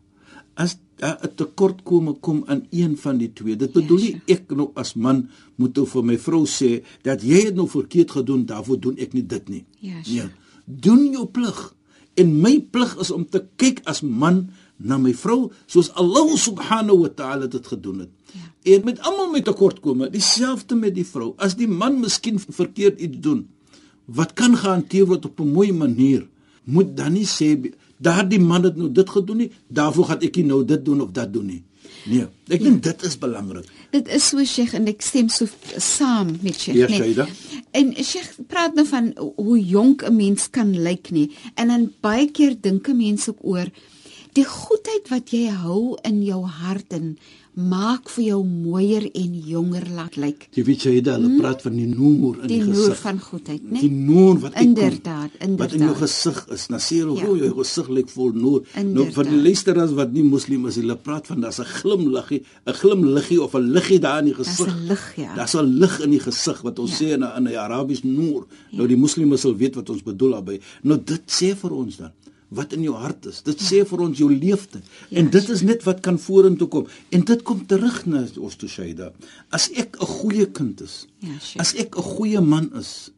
as 0.54 0.76
'n 1.00 1.34
tekortkome 1.34 2.12
kom 2.20 2.42
aan 2.46 2.66
een 2.70 2.96
van 2.96 3.18
die 3.18 3.32
twee. 3.32 3.56
Dit 3.56 3.72
bedoel 3.72 3.98
Ja, 3.98 4.04
nie 4.04 4.20
ek 4.26 4.50
nou 4.52 4.70
as 4.74 4.94
man 4.94 5.28
moet 5.56 5.74
nou 5.76 5.86
vir 5.86 6.04
my 6.04 6.18
vrou 6.18 6.44
sê 6.46 6.82
dat 7.02 7.22
jy 7.22 7.44
het 7.44 7.54
nou 7.54 7.68
verkeerd 7.68 8.10
gedoen, 8.10 8.44
daarvoor 8.46 8.80
doen 8.80 8.96
ek 8.98 9.12
nie 9.12 9.26
dit 9.26 9.48
nie. 9.48 9.64
Ja. 9.78 9.94
Nee. 10.06 10.28
Doen 10.64 11.10
jou 11.10 11.26
plig. 11.26 11.74
En 12.14 12.40
my 12.40 12.58
plig 12.70 12.96
is 12.98 13.10
om 13.10 13.26
te 13.28 13.44
kyk 13.56 13.80
as 13.84 14.02
man 14.02 14.48
na 14.76 14.98
my 14.98 15.12
vrou 15.14 15.50
soos 15.66 15.92
Allah 16.00 16.36
subhanahu 16.36 17.04
wa 17.04 17.10
ta'ala 17.14 17.46
dit 17.46 17.66
gedoen 17.66 18.06
het. 18.06 18.10
Ja. 18.32 18.74
En 18.74 18.84
met 18.84 19.00
almal 19.00 19.30
met 19.30 19.44
tekortkome, 19.44 20.10
dieselfde 20.10 20.74
met 20.74 20.94
die 20.94 21.06
vrou. 21.06 21.34
As 21.36 21.56
die 21.56 21.68
man 21.68 22.00
miskien 22.00 22.40
verkeerd 22.40 23.00
iets 23.00 23.20
doen 23.20 23.48
wat 24.10 24.32
kan 24.34 24.56
gehanteer 24.56 25.06
word 25.06 25.24
op 25.24 25.40
'n 25.40 25.52
mooi 25.52 25.72
manier, 25.72 26.26
moet 26.64 26.96
dan 26.96 27.12
nie 27.12 27.26
sê 27.26 27.72
daardie 27.96 28.40
man 28.40 28.64
het 28.64 28.76
nou 28.76 28.92
dit 28.92 29.10
gedoen 29.10 29.36
nie, 29.36 29.50
daarvoor 29.68 30.04
gaan 30.04 30.20
ek 30.20 30.36
nie 30.36 30.44
nou 30.44 30.64
dit 30.64 30.84
doen 30.84 31.00
of 31.00 31.10
dat 31.10 31.32
doen 31.32 31.46
nie. 31.46 31.62
Nee, 32.06 32.26
ek 32.48 32.62
dink 32.62 32.82
dit 32.82 33.02
is 33.02 33.18
belangrik. 33.18 33.66
Dit 33.90 34.08
is 34.08 34.28
so 34.28 34.44
Sheikh 34.44 34.74
en 34.74 34.86
ek 34.86 35.02
stem 35.02 35.28
so 35.28 35.46
saam 35.76 36.38
met 36.40 36.56
Sheikh, 36.56 36.78
Ja, 36.78 36.86
nee. 36.88 37.14
En 37.70 37.92
Sheikh 38.04 38.34
praat 38.50 38.74
nou 38.74 38.86
van 38.86 39.12
hoe 39.36 39.58
jonk 39.64 40.02
'n 40.02 40.16
mens 40.16 40.50
kan 40.50 40.82
lyk 40.82 41.10
nie. 41.10 41.30
En 41.54 41.68
dan 41.68 41.92
baie 42.00 42.30
keer 42.30 42.56
dink 42.60 42.88
'n 42.88 42.96
mens 42.96 43.28
ook 43.28 43.38
oor 43.40 43.66
die 44.34 44.44
goedheid 44.44 45.08
wat 45.10 45.30
jy 45.30 45.48
hou 45.50 45.96
in 46.04 46.22
jou 46.22 46.44
hart 46.46 46.92
en 46.92 47.16
maak 47.60 48.08
vir 48.14 48.24
jou 48.24 48.44
mooier 48.46 49.08
en 49.18 49.32
jonger 49.44 49.82
laat 49.92 50.14
lyk. 50.16 50.44
Jy 50.54 50.62
weet 50.64 50.82
jy 50.86 50.92
hulle 51.02 51.16
hmm? 51.26 51.40
praat 51.40 51.62
van 51.62 51.74
die 51.76 51.86
noor 51.90 52.36
in 52.42 52.46
Die 52.48 52.60
die, 52.60 52.68
noor 52.70 52.92
gesig. 52.94 53.00
van 53.02 53.18
goedheid, 53.20 53.62
né? 53.66 53.80
Die 53.80 53.90
noor 53.90 54.38
wat 54.38 54.54
uitkom, 54.54 54.68
Inderdaad, 54.68 55.30
Wat 55.34 55.42
in 55.42 55.56
jou 55.56 55.72
inderdaad. 55.80 55.96
gesig 55.98 56.38
is. 56.54 56.66
Nou 56.70 56.80
sê 56.80 57.00
hulle, 57.02 57.16
Ja. 57.18 57.26
"O, 57.26 57.36
jou 57.36 57.50
gesig 57.58 57.88
lyk 57.88 58.08
vol 58.08 58.30
noor." 58.32 58.60
Nou 58.74 58.84
Inderdaad. 58.84 59.14
van 59.14 59.24
die 59.24 59.42
luisteraars 59.42 59.92
wat 59.92 60.12
nie 60.12 60.22
moslim 60.22 60.66
is, 60.66 60.76
hulle 60.76 60.96
praat 60.96 61.26
van 61.26 61.40
daar's 61.40 61.58
'n 61.60 61.64
glimlaggie, 61.64 62.42
'n 62.66 62.72
glimliggie 62.72 63.42
of 63.42 63.54
'n 63.54 63.72
liggie 63.72 63.98
daar 63.98 64.18
in 64.20 64.24
die 64.26 64.34
gesig. 64.34 64.66
'n 64.68 64.86
lig, 64.86 65.16
ja. 65.16 65.34
Daar's 65.34 65.54
'n 65.54 65.64
lig 65.78 66.00
in 66.00 66.10
die 66.10 66.20
gesig 66.20 66.62
wat 66.62 66.78
ons 66.78 66.90
Ja. 66.90 66.96
sê 66.96 67.08
in 67.14 67.22
in 67.22 67.44
'n 67.48 67.56
Arabies 67.56 68.02
noor. 68.04 68.46
Nou 68.72 68.86
die 68.86 68.96
moslime 68.96 69.36
sal 69.36 69.56
weet 69.56 69.74
wat 69.74 69.90
ons 69.90 70.02
bedoel 70.02 70.30
daarbey. 70.30 70.60
Nou 70.84 71.00
dit 71.04 71.22
sê 71.26 71.54
vir 71.56 71.72
ons 71.72 71.96
dan 71.96 72.10
wat 72.50 72.72
in 72.74 72.82
jou 72.82 72.94
hart 72.98 73.26
is. 73.30 73.42
Dit 73.46 73.60
sê 73.62 73.84
vir 73.86 74.00
ons 74.00 74.18
jou 74.18 74.28
leefte. 74.32 74.80
Ja, 75.10 75.20
en 75.20 75.30
dit 75.30 75.48
is 75.54 75.62
net 75.62 75.84
wat 75.86 76.02
kan 76.02 76.18
vorentoe 76.18 76.68
kom. 76.68 76.86
En 77.14 77.24
dit 77.24 77.42
kom 77.46 77.62
terug 77.66 78.06
na 78.10 78.24
ons 78.42 78.56
toe 78.58 78.68
Shaida. 78.68 79.12
As 79.50 79.70
ek 79.70 79.96
'n 80.00 80.06
goeie 80.06 80.46
kind 80.46 80.80
is, 80.80 81.06
Ja, 81.20 81.38
sure. 81.38 81.60
as 81.60 81.74
ek 81.74 81.96
'n 81.96 82.02
goeie 82.02 82.40
man 82.40 82.70
is, 82.76 83.10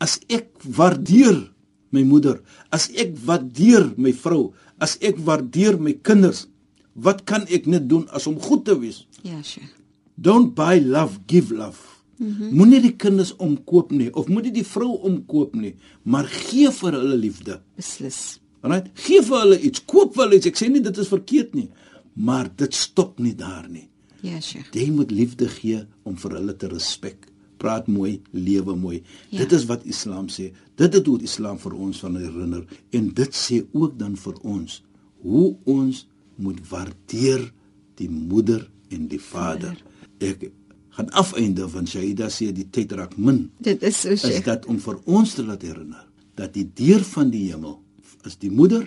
as 0.00 0.18
ek 0.28 0.48
waardeer 0.64 1.50
my 1.92 2.02
moeder, 2.02 2.40
as 2.72 2.88
ek 2.94 3.16
waardeer 3.26 3.92
my 3.96 4.12
vrou, 4.12 4.52
as 4.80 4.96
ek 5.00 5.16
waardeer 5.18 5.78
my 5.78 5.92
kinders, 5.92 6.46
wat 6.94 7.24
kan 7.24 7.42
ek 7.48 7.66
net 7.66 7.88
doen 7.88 8.08
as 8.12 8.26
om 8.26 8.40
goed 8.40 8.64
te 8.64 8.78
wees? 8.78 9.06
Ja, 9.22 9.42
Sheikh. 9.42 9.76
Don't 10.16 10.54
buy 10.54 10.80
love, 10.80 11.18
give 11.26 11.54
love. 11.54 11.78
Mm 12.18 12.32
-hmm. 12.36 12.50
Moenie 12.54 12.80
die 12.80 12.96
kinders 12.96 13.36
omkoop 13.36 13.90
nie 13.90 14.14
of 14.14 14.28
moenie 14.28 14.52
die 14.52 14.64
vrou 14.66 14.98
omkoop 15.02 15.54
nie, 15.54 15.74
maar 16.02 16.24
gee 16.24 16.70
vir 16.70 16.92
hulle 16.92 17.16
liefde. 17.16 17.60
Beslis. 17.76 18.39
Right? 18.62 18.90
Gee 19.06 19.22
vir 19.24 19.38
hulle 19.44 19.60
iets, 19.60 19.84
koop 19.88 20.14
vir 20.16 20.26
hulle 20.26 20.40
iets. 20.40 20.50
Ek 20.50 20.60
sê 20.60 20.68
nie 20.68 20.82
dit 20.84 21.00
is 21.00 21.08
verkeerd 21.08 21.54
nie, 21.56 21.68
maar 22.20 22.50
dit 22.60 22.76
stop 22.76 23.20
nie 23.22 23.34
daar 23.38 23.68
nie. 23.68 23.86
Ja, 24.20 24.40
Sheikh. 24.40 24.68
Jy 24.76 24.90
moet 24.92 25.12
liefde 25.14 25.48
gee 25.48 25.80
om 26.04 26.18
vir 26.20 26.36
hulle 26.36 26.56
te 26.60 26.68
respek. 26.68 27.24
Praat 27.60 27.88
mooi, 27.92 28.18
lewe 28.36 28.76
mooi. 28.76 29.00
Ja. 29.30 29.42
Dit 29.42 29.54
is 29.56 29.66
wat 29.68 29.84
Islam 29.88 30.28
sê. 30.32 30.50
Dit 30.80 30.96
is 30.96 31.04
hoe 31.08 31.18
die 31.20 31.28
Islam 31.28 31.60
vir 31.60 31.76
ons 31.76 32.00
van 32.04 32.16
herinner 32.20 32.64
en 32.96 33.10
dit 33.16 33.36
sê 33.36 33.62
ook 33.72 33.98
dan 34.00 34.16
vir 34.20 34.38
ons 34.48 34.80
hoe 35.24 35.50
ons 35.68 36.04
moet 36.40 36.60
waardeer 36.70 37.42
die 38.00 38.08
moeder 38.08 38.64
en 38.88 39.08
die 39.12 39.20
vader. 39.20 39.76
Ek 40.24 40.48
gaan 40.96 41.10
afeinde 41.20 41.68
van 41.68 41.88
Shaida 41.88 42.30
sê 42.32 42.50
die 42.56 42.66
tyd 42.72 42.92
raak 42.96 43.16
min 43.16 43.44
Dit 43.62 43.84
is 43.86 44.00
so 44.02 44.12
is 44.12 44.40
dat 44.44 44.66
om 44.68 44.80
vir 44.82 44.98
ons 45.06 45.36
te 45.36 45.44
laat 45.46 45.62
herinner 45.64 46.06
dat 46.40 46.54
die 46.56 46.66
deur 46.76 47.04
van 47.12 47.30
die 47.32 47.46
hemel 47.50 47.78
is 48.26 48.38
die 48.40 48.50
moeder 48.50 48.86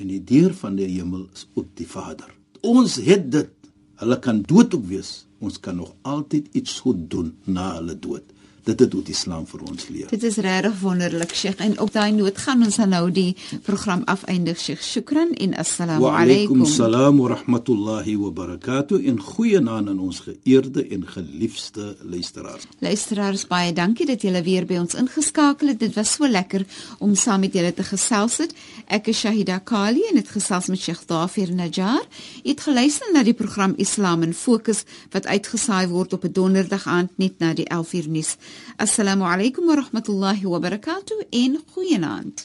en 0.00 0.10
die 0.10 0.22
deur 0.24 0.54
van 0.58 0.76
die 0.78 0.88
hemel 0.90 1.28
is 1.32 1.46
ook 1.54 1.70
die 1.78 1.88
vader. 1.88 2.30
Ons 2.64 2.96
het 3.04 3.30
dit. 3.32 3.52
Hulle 4.00 4.18
kan 4.18 4.42
dood 4.42 4.74
ook 4.74 4.86
wees. 4.90 5.26
Ons 5.38 5.60
kan 5.62 5.76
nog 5.78 5.94
altyd 6.02 6.48
iets 6.52 6.80
goed 6.82 7.04
doen 7.10 7.34
na 7.44 7.74
hulle 7.76 7.94
dood. 7.98 8.24
Dit 8.64 8.80
is 8.80 8.92
hoe 8.92 9.02
die 9.02 9.12
Islam 9.12 9.46
vir 9.46 9.60
ons 9.68 9.88
leer. 9.92 10.06
Dit 10.08 10.22
is 10.22 10.36
regtig 10.36 10.78
wonderlik 10.80 11.34
Sheikh 11.36 11.60
en 11.60 11.74
op 11.80 11.92
daai 11.92 12.12
noot 12.12 12.38
gaan 12.38 12.62
ons 12.64 12.76
dan 12.80 12.88
nou 12.88 13.10
die 13.12 13.36
program 13.62 14.02
afeindig 14.08 14.58
Sheikh. 14.60 14.82
Shukran 14.82 15.34
en 15.36 15.52
assalamu 15.60 16.00
Wa 16.00 16.14
alaykum 16.22 16.62
alaykum. 16.62 16.64
salaam 16.66 17.18
wa 17.20 17.28
rahmatullahi 17.34 18.16
wa 18.16 18.30
barakatuh 18.30 19.04
en 19.08 19.20
goeie 19.20 19.60
naam 19.60 19.88
aan 19.88 19.98
ons 19.98 20.20
geëerde 20.20 20.86
en 20.88 21.04
geliefde 21.06 21.96
luisteraars. 22.02 22.64
Luisteraars 22.80 23.46
baie 23.46 23.72
dankie 23.72 24.06
dat 24.06 24.22
julle 24.22 24.42
weer 24.42 24.64
by 24.66 24.78
ons 24.80 24.94
ingeskakel 24.94 25.68
het. 25.68 25.78
Dit 25.80 25.94
was 25.94 26.12
so 26.16 26.26
lekker 26.28 26.64
om 26.98 27.14
saam 27.14 27.40
met 27.40 27.52
julle 27.52 27.74
te 27.74 27.82
gesels 27.84 28.38
het. 28.38 28.54
Ek 28.88 29.06
is 29.12 29.18
Shahida 29.20 29.58
Kali 29.58 30.00
en 30.10 30.16
het 30.16 30.28
gesels 30.28 30.66
met 30.72 30.80
Sheikh 30.80 31.04
Dafir 31.06 31.52
Najjar. 31.52 32.00
Jy 32.42 32.50
het 32.54 32.60
geluister 32.64 33.12
na 33.12 33.22
die 33.22 33.34
program 33.36 33.74
Islam 33.76 34.22
in 34.22 34.32
Fokus 34.34 34.84
wat 35.12 35.26
uitgesaai 35.26 35.86
word 35.88 36.12
op 36.12 36.24
'n 36.24 36.32
donderdag 36.32 36.86
aand 36.86 37.10
net 37.16 37.38
na 37.38 37.52
die 37.54 37.68
11uur 37.68 38.08
nuus. 38.08 38.36
Alaykum 38.78 39.68
wa 39.68 39.76
rahmatullahi 39.76 40.46
wa 40.46 40.58
barakatuh 40.58 41.22
en 41.32 41.58
goeienaand. 41.74 42.40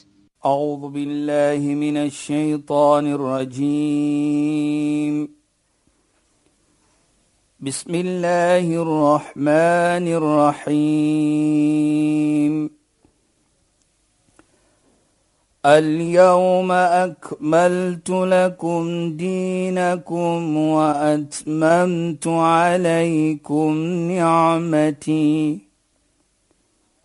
أعوذ 0.46 0.88
بالله 0.88 1.58
من 1.58 1.96
الشيطان 1.96 3.12
الرجيم. 3.12 5.28
بسم 7.60 7.94
الله 7.94 8.82
الرحمن 8.82 10.08
الرحيم. 10.08 12.70
اليوم 15.66 16.72
أكملت 16.72 18.10
لكم 18.10 19.12
دينكم 19.16 20.56
وأتممت 20.56 22.26
عليكم 22.26 23.74
نعمتي. 24.10 25.69